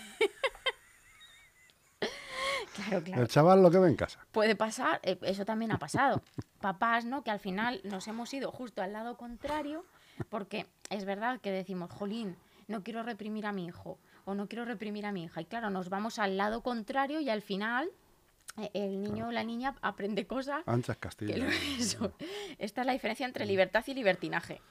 claro. 2.74 3.02
El 3.22 3.28
chaval 3.28 3.62
lo 3.62 3.70
que 3.70 3.78
ve 3.78 3.88
en 3.88 3.96
casa. 3.96 4.18
Puede 4.32 4.56
pasar, 4.56 5.00
eh, 5.02 5.18
eso 5.22 5.44
también 5.44 5.72
ha 5.72 5.78
pasado. 5.78 6.22
Papás, 6.60 7.04
¿no? 7.04 7.22
Que 7.22 7.30
al 7.30 7.40
final 7.40 7.80
nos 7.84 8.06
hemos 8.08 8.32
ido 8.34 8.50
justo 8.50 8.82
al 8.82 8.92
lado 8.92 9.16
contrario, 9.16 9.84
porque 10.28 10.66
es 10.90 11.04
verdad 11.04 11.40
que 11.40 11.50
decimos, 11.50 11.90
jolín, 11.92 12.36
no 12.68 12.82
quiero 12.82 13.02
reprimir 13.02 13.46
a 13.46 13.52
mi 13.52 13.66
hijo 13.66 13.98
o 14.24 14.34
no 14.34 14.48
quiero 14.48 14.64
reprimir 14.64 15.04
a 15.06 15.12
mi 15.12 15.24
hija. 15.24 15.40
Y 15.40 15.44
claro, 15.44 15.70
nos 15.70 15.88
vamos 15.90 16.18
al 16.18 16.36
lado 16.36 16.62
contrario 16.62 17.20
y 17.20 17.28
al 17.28 17.42
final 17.42 17.90
eh, 18.56 18.70
el 18.72 19.02
niño 19.02 19.28
o 19.28 19.32
la 19.32 19.44
niña 19.44 19.74
aprende 19.82 20.26
cosas. 20.26 20.62
Anchas 20.66 20.96
Castilla. 20.96 21.36
lo- 21.36 21.44
eso. 21.78 22.12
Esta 22.58 22.80
es 22.80 22.86
la 22.86 22.92
diferencia 22.94 23.26
entre 23.26 23.44
libertad 23.46 23.84
y 23.86 23.94
libertinaje. 23.94 24.62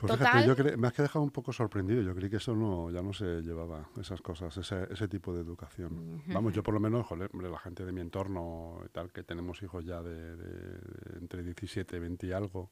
Pues 0.00 0.12
Total. 0.12 0.42
fíjate, 0.42 0.46
yo 0.46 0.56
cre- 0.56 0.76
me 0.78 0.86
has 0.86 0.94
quedado 0.94 1.20
un 1.20 1.30
poco 1.30 1.52
sorprendido. 1.52 2.00
Yo 2.00 2.14
creí 2.14 2.30
que 2.30 2.36
eso 2.38 2.54
no, 2.56 2.90
ya 2.90 3.02
no 3.02 3.12
se 3.12 3.42
llevaba, 3.42 3.86
esas 4.00 4.22
cosas, 4.22 4.56
ese, 4.56 4.86
ese 4.90 5.08
tipo 5.08 5.34
de 5.34 5.42
educación. 5.42 6.22
Vamos, 6.28 6.54
yo 6.54 6.62
por 6.62 6.72
lo 6.72 6.80
menos, 6.80 7.06
joder, 7.06 7.30
la 7.34 7.58
gente 7.58 7.84
de 7.84 7.92
mi 7.92 8.00
entorno 8.00 8.80
y 8.86 8.88
tal, 8.88 9.12
que 9.12 9.22
tenemos 9.22 9.62
hijos 9.62 9.84
ya 9.84 10.00
de, 10.02 10.78
entre 11.20 11.42
17 11.42 11.96
y 11.96 12.00
20 12.00 12.26
y 12.28 12.32
algo. 12.32 12.70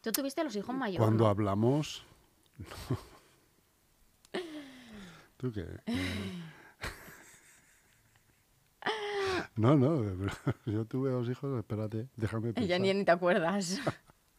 Tú 0.00 0.10
tuviste 0.10 0.42
los 0.42 0.56
hijos 0.56 0.74
mayores. 0.74 0.98
Cuando 0.98 1.24
¿no? 1.24 1.30
hablamos... 1.30 2.04
¿Tú 5.36 5.52
qué? 5.52 5.66
No, 9.56 9.76
no, 9.76 10.02
yo 10.66 10.84
tuve 10.84 11.10
dos 11.10 11.28
hijos, 11.28 11.56
espérate, 11.58 12.08
déjame 12.16 12.48
Ya 12.48 12.54
pensar. 12.54 12.80
ni, 12.80 12.92
ni 12.92 13.04
te 13.04 13.12
acuerdas. 13.12 13.80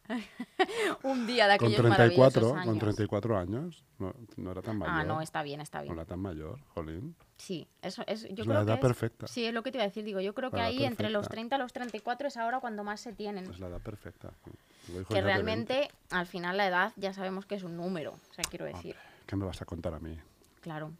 Un 1.02 1.26
día 1.26 1.46
de 1.48 1.58
Con 1.58 1.66
aquellos 1.68 1.82
34, 1.84 2.40
maravillosos 2.40 2.50
con 2.52 2.58
años. 2.58 2.78
34 2.78 3.38
años, 3.38 3.84
no, 3.98 4.14
no 4.36 4.50
era 4.50 4.62
tan 4.62 4.78
mayor. 4.78 4.94
Ah, 4.96 5.04
no, 5.04 5.20
está 5.20 5.42
bien, 5.42 5.60
está 5.60 5.78
No 5.78 5.84
bien. 5.84 5.94
era 5.94 6.04
tan 6.04 6.20
mayor, 6.20 6.60
jolín. 6.68 7.14
Sí, 7.36 7.68
eso 7.82 8.02
es. 8.06 8.22
Yo 8.22 8.28
Es 8.28 8.34
creo 8.34 8.46
la 8.54 8.60
edad 8.60 8.66
que 8.66 8.72
es- 8.74 8.80
perfecta. 8.80 9.26
Sí, 9.26 9.44
es 9.44 9.52
lo 9.54 9.62
que 9.62 9.70
te 9.72 9.78
iba 9.78 9.84
a 9.84 9.88
decir. 9.88 10.04
Digo, 10.04 10.20
yo 10.20 10.34
creo 10.34 10.50
que 10.50 10.60
ahí 10.60 10.84
entre 10.84 11.10
los 11.10 11.28
perfecta. 11.28 11.34
30 11.34 11.56
y 11.56 11.58
los 11.58 11.72
34 11.72 12.28
es 12.28 12.36
ahora 12.36 12.60
cuando 12.60 12.84
más 12.84 13.00
se 13.00 13.12
tienen. 13.12 13.50
Es 13.50 13.58
la 13.58 13.68
edad 13.68 13.80
perfecta. 13.80 14.32
Que 14.40 14.52
ya 14.92 14.92
de 14.92 14.98
20. 15.04 15.20
realmente, 15.22 15.88
al 16.10 16.26
final, 16.26 16.56
la 16.56 16.66
edad 16.68 16.92
ya 16.96 17.12
sabemos 17.12 17.44
que 17.46 17.56
es 17.56 17.62
un 17.62 17.76
número. 17.76 18.12
O 18.30 18.34
sea, 18.34 18.44
quiero 18.48 18.64
decir. 18.64 18.94
Hombre, 18.96 19.24
¿Qué 19.26 19.36
me 19.36 19.44
vas 19.44 19.60
a 19.60 19.64
contar 19.64 19.92
a 19.94 19.98
mí? 19.98 20.16
Claro, 20.60 20.92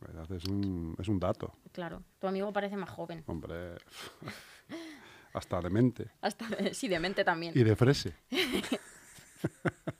La 0.00 0.12
edad 0.12 0.32
es 0.32 0.44
un, 0.46 0.96
es 0.98 1.06
un 1.08 1.18
dato, 1.20 1.52
claro. 1.72 2.02
Tu 2.20 2.26
amigo 2.26 2.52
parece 2.52 2.76
más 2.76 2.90
joven. 2.90 3.22
hombre. 3.26 3.74
Hasta 5.34 5.60
demente. 5.60 6.10
Hasta, 6.20 6.44
sí, 6.74 6.88
de 6.88 6.98
mente 7.00 7.24
también. 7.24 7.52
Y 7.56 7.62
de 7.62 7.74
frese. 7.76 8.14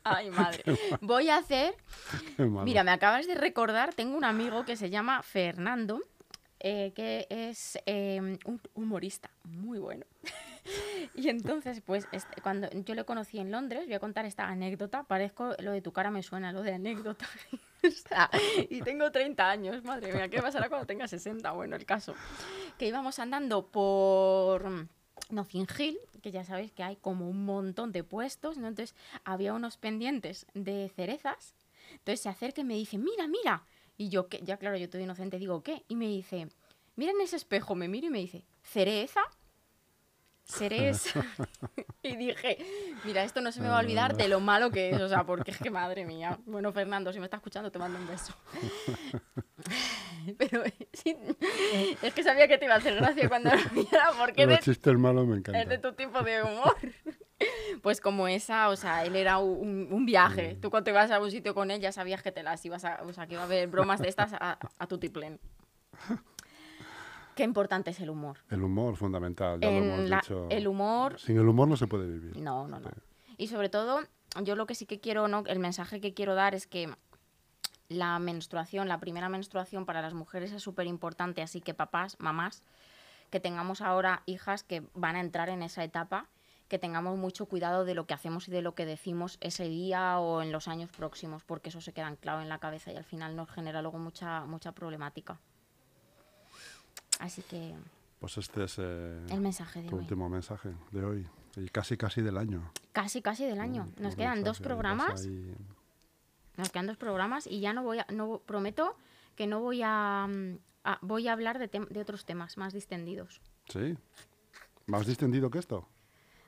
Ay, 0.04 0.30
madre. 0.30 0.64
Voy 1.00 1.28
a 1.28 1.38
hacer. 1.38 1.74
Mira, 2.38 2.84
me 2.84 2.90
acabas 2.90 3.26
de 3.26 3.34
recordar, 3.34 3.94
tengo 3.94 4.16
un 4.16 4.24
amigo 4.24 4.64
que 4.64 4.76
se 4.76 4.90
llama 4.90 5.22
Fernando, 5.22 6.00
eh, 6.60 6.92
que 6.94 7.26
es 7.28 7.78
eh, 7.86 8.20
un 8.44 8.60
humorista 8.74 9.30
muy 9.44 9.78
bueno. 9.78 10.06
y 11.14 11.28
entonces, 11.28 11.80
pues, 11.80 12.06
este, 12.12 12.40
cuando 12.40 12.70
yo 12.70 12.94
le 12.94 13.04
conocí 13.04 13.38
en 13.38 13.50
Londres, 13.50 13.84
voy 13.86 13.94
a 13.94 14.00
contar 14.00 14.26
esta 14.26 14.46
anécdota, 14.46 15.02
parezco, 15.04 15.54
lo 15.58 15.72
de 15.72 15.82
tu 15.82 15.92
cara 15.92 16.10
me 16.10 16.22
suena, 16.22 16.52
lo 16.52 16.62
de 16.62 16.74
anécdota. 16.74 17.26
O 17.84 17.90
sea, 17.90 18.30
y 18.70 18.80
tengo 18.82 19.10
30 19.10 19.50
años, 19.50 19.82
madre 19.82 20.12
mía, 20.12 20.28
¿qué 20.28 20.40
pasará 20.40 20.68
cuando 20.68 20.86
tenga 20.86 21.08
60? 21.08 21.50
Bueno, 21.50 21.74
el 21.74 21.84
caso. 21.84 22.14
Que 22.78 22.86
íbamos 22.86 23.18
andando 23.18 23.66
por... 23.66 24.88
Notting 25.30 25.66
Hill, 25.78 25.98
que 26.22 26.30
ya 26.30 26.44
sabéis 26.44 26.72
que 26.72 26.82
hay 26.82 26.96
como 26.96 27.28
un 27.28 27.44
montón 27.44 27.92
de 27.92 28.04
puestos, 28.04 28.58
¿no? 28.58 28.68
entonces 28.68 28.96
había 29.24 29.54
unos 29.54 29.76
pendientes 29.76 30.46
de 30.54 30.90
cerezas, 30.94 31.54
entonces 31.92 32.20
se 32.20 32.28
acerca 32.28 32.60
y 32.60 32.64
me 32.64 32.74
dice, 32.74 32.98
mira, 32.98 33.26
mira, 33.28 33.66
y 33.96 34.08
yo, 34.08 34.28
que 34.28 34.40
ya 34.42 34.56
claro, 34.56 34.76
yo 34.76 34.88
todo 34.88 35.02
inocente 35.02 35.38
digo, 35.38 35.62
¿qué? 35.62 35.84
Y 35.88 35.96
me 35.96 36.06
dice, 36.06 36.48
mira 36.96 37.12
en 37.12 37.20
ese 37.20 37.36
espejo, 37.36 37.74
me 37.74 37.88
miro 37.88 38.06
y 38.06 38.10
me 38.10 38.18
dice, 38.18 38.44
¿cereza? 38.62 39.20
¿Cereza? 40.52 41.24
y 42.02 42.16
dije, 42.16 42.58
mira, 43.04 43.24
esto 43.24 43.40
no 43.40 43.52
se 43.52 43.60
me 43.60 43.68
va 43.68 43.78
a 43.78 43.80
olvidar 43.80 44.16
de 44.16 44.28
lo 44.28 44.40
malo 44.40 44.70
que 44.70 44.90
es, 44.90 45.00
o 45.00 45.08
sea, 45.08 45.24
porque 45.26 45.50
es 45.50 45.58
que 45.58 45.70
madre 45.70 46.04
mía. 46.04 46.38
Bueno, 46.44 46.72
Fernando, 46.72 47.12
si 47.12 47.18
me 47.18 47.24
estás 47.24 47.38
escuchando, 47.38 47.70
te 47.70 47.78
mando 47.78 47.98
un 47.98 48.06
beso. 48.06 48.34
Pero 50.38 50.62
sí, 50.92 51.16
es 52.02 52.14
que 52.14 52.22
sabía 52.22 52.46
que 52.46 52.58
te 52.58 52.66
iba 52.66 52.74
a 52.74 52.78
hacer 52.78 52.94
gracia 52.94 53.28
cuando 53.28 53.50
lo 53.50 53.70
viera, 53.70 54.10
porque 54.18 54.46
Los 54.46 54.56
de 54.56 54.62
chistes 54.62 54.96
malos 54.96 55.26
me 55.26 55.38
es 55.38 55.68
de 55.68 55.78
tu 55.78 55.92
tipo 55.94 56.22
de 56.22 56.42
humor. 56.42 56.76
Pues 57.82 58.00
como 58.00 58.28
esa, 58.28 58.68
o 58.68 58.76
sea, 58.76 59.04
él 59.04 59.16
era 59.16 59.38
un, 59.38 59.88
un 59.90 60.06
viaje. 60.06 60.56
Tú 60.60 60.70
cuando 60.70 60.90
ibas 60.90 61.10
a 61.10 61.18
un 61.18 61.30
sitio 61.30 61.54
con 61.54 61.72
él 61.72 61.80
ya 61.80 61.90
sabías 61.90 62.22
que 62.22 62.30
te 62.30 62.44
las 62.44 62.64
ibas 62.64 62.84
a... 62.84 63.02
O 63.02 63.12
sea, 63.12 63.26
que 63.26 63.32
iba 63.32 63.42
a 63.42 63.46
haber 63.46 63.66
bromas 63.66 64.00
de 64.00 64.08
estas 64.08 64.32
a, 64.34 64.58
a 64.78 64.86
tu 64.86 64.98
tiplén. 64.98 65.40
Qué 67.34 67.44
importante 67.44 67.90
es 67.90 68.00
el 68.00 68.10
humor. 68.10 68.38
El 68.50 68.62
humor 68.62 68.96
fundamental, 68.96 69.60
ya 69.60 69.70
lo 69.70 69.76
hemos 69.76 70.08
la- 70.08 70.20
dicho. 70.20 70.48
el 70.50 70.66
humor... 70.68 71.18
Sin 71.18 71.38
el 71.38 71.48
humor 71.48 71.68
no 71.68 71.76
se 71.76 71.86
puede 71.86 72.06
vivir. 72.06 72.36
No, 72.36 72.68
no, 72.68 72.78
no. 72.78 72.90
Y 73.38 73.48
sobre 73.48 73.68
todo, 73.68 74.00
yo 74.42 74.54
lo 74.56 74.66
que 74.66 74.74
sí 74.74 74.86
que 74.86 75.00
quiero, 75.00 75.28
¿no? 75.28 75.42
El 75.46 75.58
mensaje 75.58 76.00
que 76.00 76.12
quiero 76.14 76.34
dar 76.34 76.54
es 76.54 76.66
que 76.66 76.92
la 77.88 78.18
menstruación, 78.18 78.88
la 78.88 78.98
primera 79.00 79.28
menstruación 79.28 79.86
para 79.86 80.02
las 80.02 80.14
mujeres 80.14 80.52
es 80.52 80.62
súper 80.62 80.86
importante, 80.86 81.42
así 81.42 81.60
que 81.60 81.74
papás, 81.74 82.16
mamás, 82.18 82.62
que 83.30 83.40
tengamos 83.40 83.80
ahora 83.80 84.22
hijas 84.26 84.62
que 84.62 84.82
van 84.94 85.16
a 85.16 85.20
entrar 85.20 85.48
en 85.48 85.62
esa 85.62 85.84
etapa, 85.84 86.28
que 86.68 86.78
tengamos 86.78 87.18
mucho 87.18 87.46
cuidado 87.46 87.84
de 87.84 87.94
lo 87.94 88.06
que 88.06 88.14
hacemos 88.14 88.48
y 88.48 88.50
de 88.50 88.62
lo 88.62 88.74
que 88.74 88.86
decimos 88.86 89.36
ese 89.40 89.68
día 89.68 90.18
o 90.18 90.40
en 90.42 90.52
los 90.52 90.68
años 90.68 90.90
próximos, 90.90 91.42
porque 91.44 91.68
eso 91.68 91.80
se 91.82 91.92
queda 91.92 92.06
anclado 92.06 92.40
en 92.40 92.48
la 92.48 92.58
cabeza 92.58 92.92
y 92.92 92.96
al 92.96 93.04
final 93.04 93.36
nos 93.36 93.50
genera 93.50 93.82
luego 93.82 93.98
mucha, 93.98 94.44
mucha 94.46 94.72
problemática. 94.72 95.38
Así 97.22 97.42
que 97.42 97.74
Pues 98.18 98.36
este 98.38 98.64
es 98.64 98.76
eh, 98.78 99.26
el 99.30 99.40
mensaje 99.40 99.82
de 99.82 99.88
tu 99.88 99.94
hoy. 99.96 100.02
último 100.02 100.28
mensaje 100.28 100.70
de 100.90 101.04
hoy. 101.04 101.26
Y 101.56 101.68
casi, 101.68 101.96
casi 101.96 102.20
del 102.22 102.36
año. 102.36 102.70
Casi, 102.92 103.22
casi 103.22 103.44
del 103.46 103.60
año. 103.60 103.88
Nos 103.98 104.16
quedan 104.16 104.42
dos 104.42 104.58
programas. 104.60 105.22
ahí- 105.24 105.54
Nos 106.56 106.70
quedan 106.70 106.86
dos 106.86 106.96
programas 106.96 107.46
y 107.46 107.60
ya 107.60 107.72
no 107.72 107.82
voy 107.82 107.98
a, 108.00 108.06
no 108.12 108.38
prometo 108.44 108.96
que 109.36 109.46
no 109.46 109.60
voy 109.60 109.80
a, 109.84 110.26
mm, 110.28 110.58
a- 110.84 110.98
voy 111.00 111.28
a 111.28 111.32
hablar 111.32 111.58
de, 111.58 111.68
de 111.68 112.00
otros 112.00 112.24
temas 112.24 112.56
más 112.58 112.72
distendidos. 112.72 113.40
Sí. 113.68 113.96
¿Más 114.86 115.06
distendido 115.06 115.48
que 115.50 115.58
esto? 115.58 115.88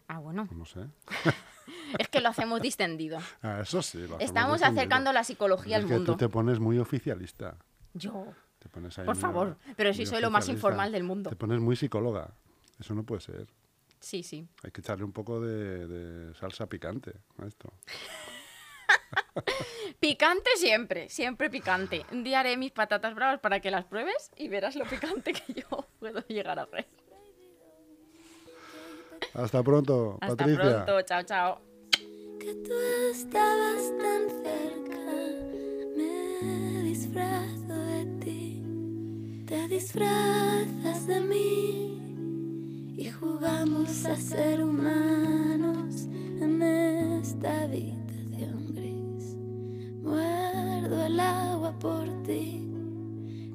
Ah, 0.09 0.19
bueno, 0.19 0.47
No 0.55 0.65
sé. 0.67 0.89
es 1.99 2.09
que 2.09 2.21
lo 2.21 2.29
hacemos 2.29 2.61
distendido. 2.61 3.19
Ah, 3.43 3.61
eso 3.63 3.81
sí. 3.83 3.99
lo 4.07 4.19
Estamos 4.19 4.55
distendido. 4.59 4.81
acercando 4.81 5.13
la 5.13 5.25
psicología 5.25 5.79
Es 5.79 5.83
al 5.85 5.89
que 5.89 5.95
mundo. 5.97 6.13
tú 6.13 6.19
te 6.19 6.29
pones 6.29 6.59
muy 6.61 6.79
oficialista. 6.79 7.57
Yo, 7.95 8.27
Te 8.65 8.69
pones 8.71 8.99
ahí 8.99 9.05
Por 9.05 9.15
muy- 9.15 9.23
favor, 9.23 9.57
pero 9.77 9.93
si 9.95 10.07
soy 10.07 10.21
lo 10.21 10.31
más 10.31 10.49
informal 10.49 10.91
del 10.91 11.05
mundo. 11.05 11.31
Te 11.31 11.37
pones 11.37 11.61
muy 11.61 11.77
psicóloga. 11.77 12.33
Eso 12.81 12.95
no 12.95 13.05
puede 13.05 13.21
ser. 13.21 13.47
sí, 14.01 14.23
sí. 14.25 14.49
Hay 14.65 14.73
que 14.73 14.81
echarle 14.81 15.05
un 15.05 15.13
poco 15.13 15.39
de, 15.41 15.87
de 15.87 16.35
salsa 16.35 16.67
picante 16.67 17.13
a 17.39 17.47
esto. 17.47 17.73
Picante 20.01 20.51
siempre, 20.57 21.09
siempre 21.09 21.49
picante. 21.51 22.05
Un 22.13 22.25
día 22.25 22.41
haré 22.41 22.57
mis 22.57 22.73
patatas 22.73 23.15
bravas 23.15 23.39
para 23.41 23.61
que 23.61 23.71
las 23.71 23.85
pruebes 23.85 24.31
y 24.37 24.49
verás 24.49 24.75
lo 24.77 24.85
picante 24.87 25.33
que 25.33 25.55
yo 25.55 25.87
puedo 26.01 26.21
llegar 26.27 26.59
a 26.59 26.63
hacer. 26.65 26.87
Hasta 29.35 29.63
pronto, 29.63 30.19
Hasta 30.21 30.37
Patricia. 30.37 30.85
pronto, 30.85 31.03
chao, 31.03 31.23
chao. 31.23 31.61
que 32.39 32.55
tú 32.67 32.75
estabas 33.13 33.93
tan 33.99 34.29
cerca, 34.43 35.04
te 39.47 39.69
disfrazas 39.69 41.07
de 41.07 41.21
mí 41.21 42.95
y 42.97 43.11
jugamos 43.11 44.07
a 44.07 44.17
ser 44.17 44.63
humanos 44.63 46.07
en 46.41 46.63
esta 46.63 47.63
habitación 47.63 48.75
gris. 48.75 49.37
Muerdo 50.03 51.05
el 51.05 51.21
agua 51.21 51.79
por 51.79 52.07
ti, 52.23 52.67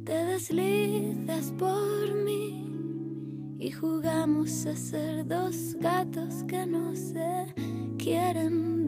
te 0.05 0.13
deslizas 0.25 1.51
por 1.57 2.13
mí 2.23 3.57
y 3.59 3.71
jugamos 3.71 4.65
a 4.67 4.75
ser 4.75 5.25
dos 5.27 5.75
gatos 5.79 6.43
que 6.47 6.65
no 6.65 6.95
se 6.95 7.53
quieren 7.97 8.85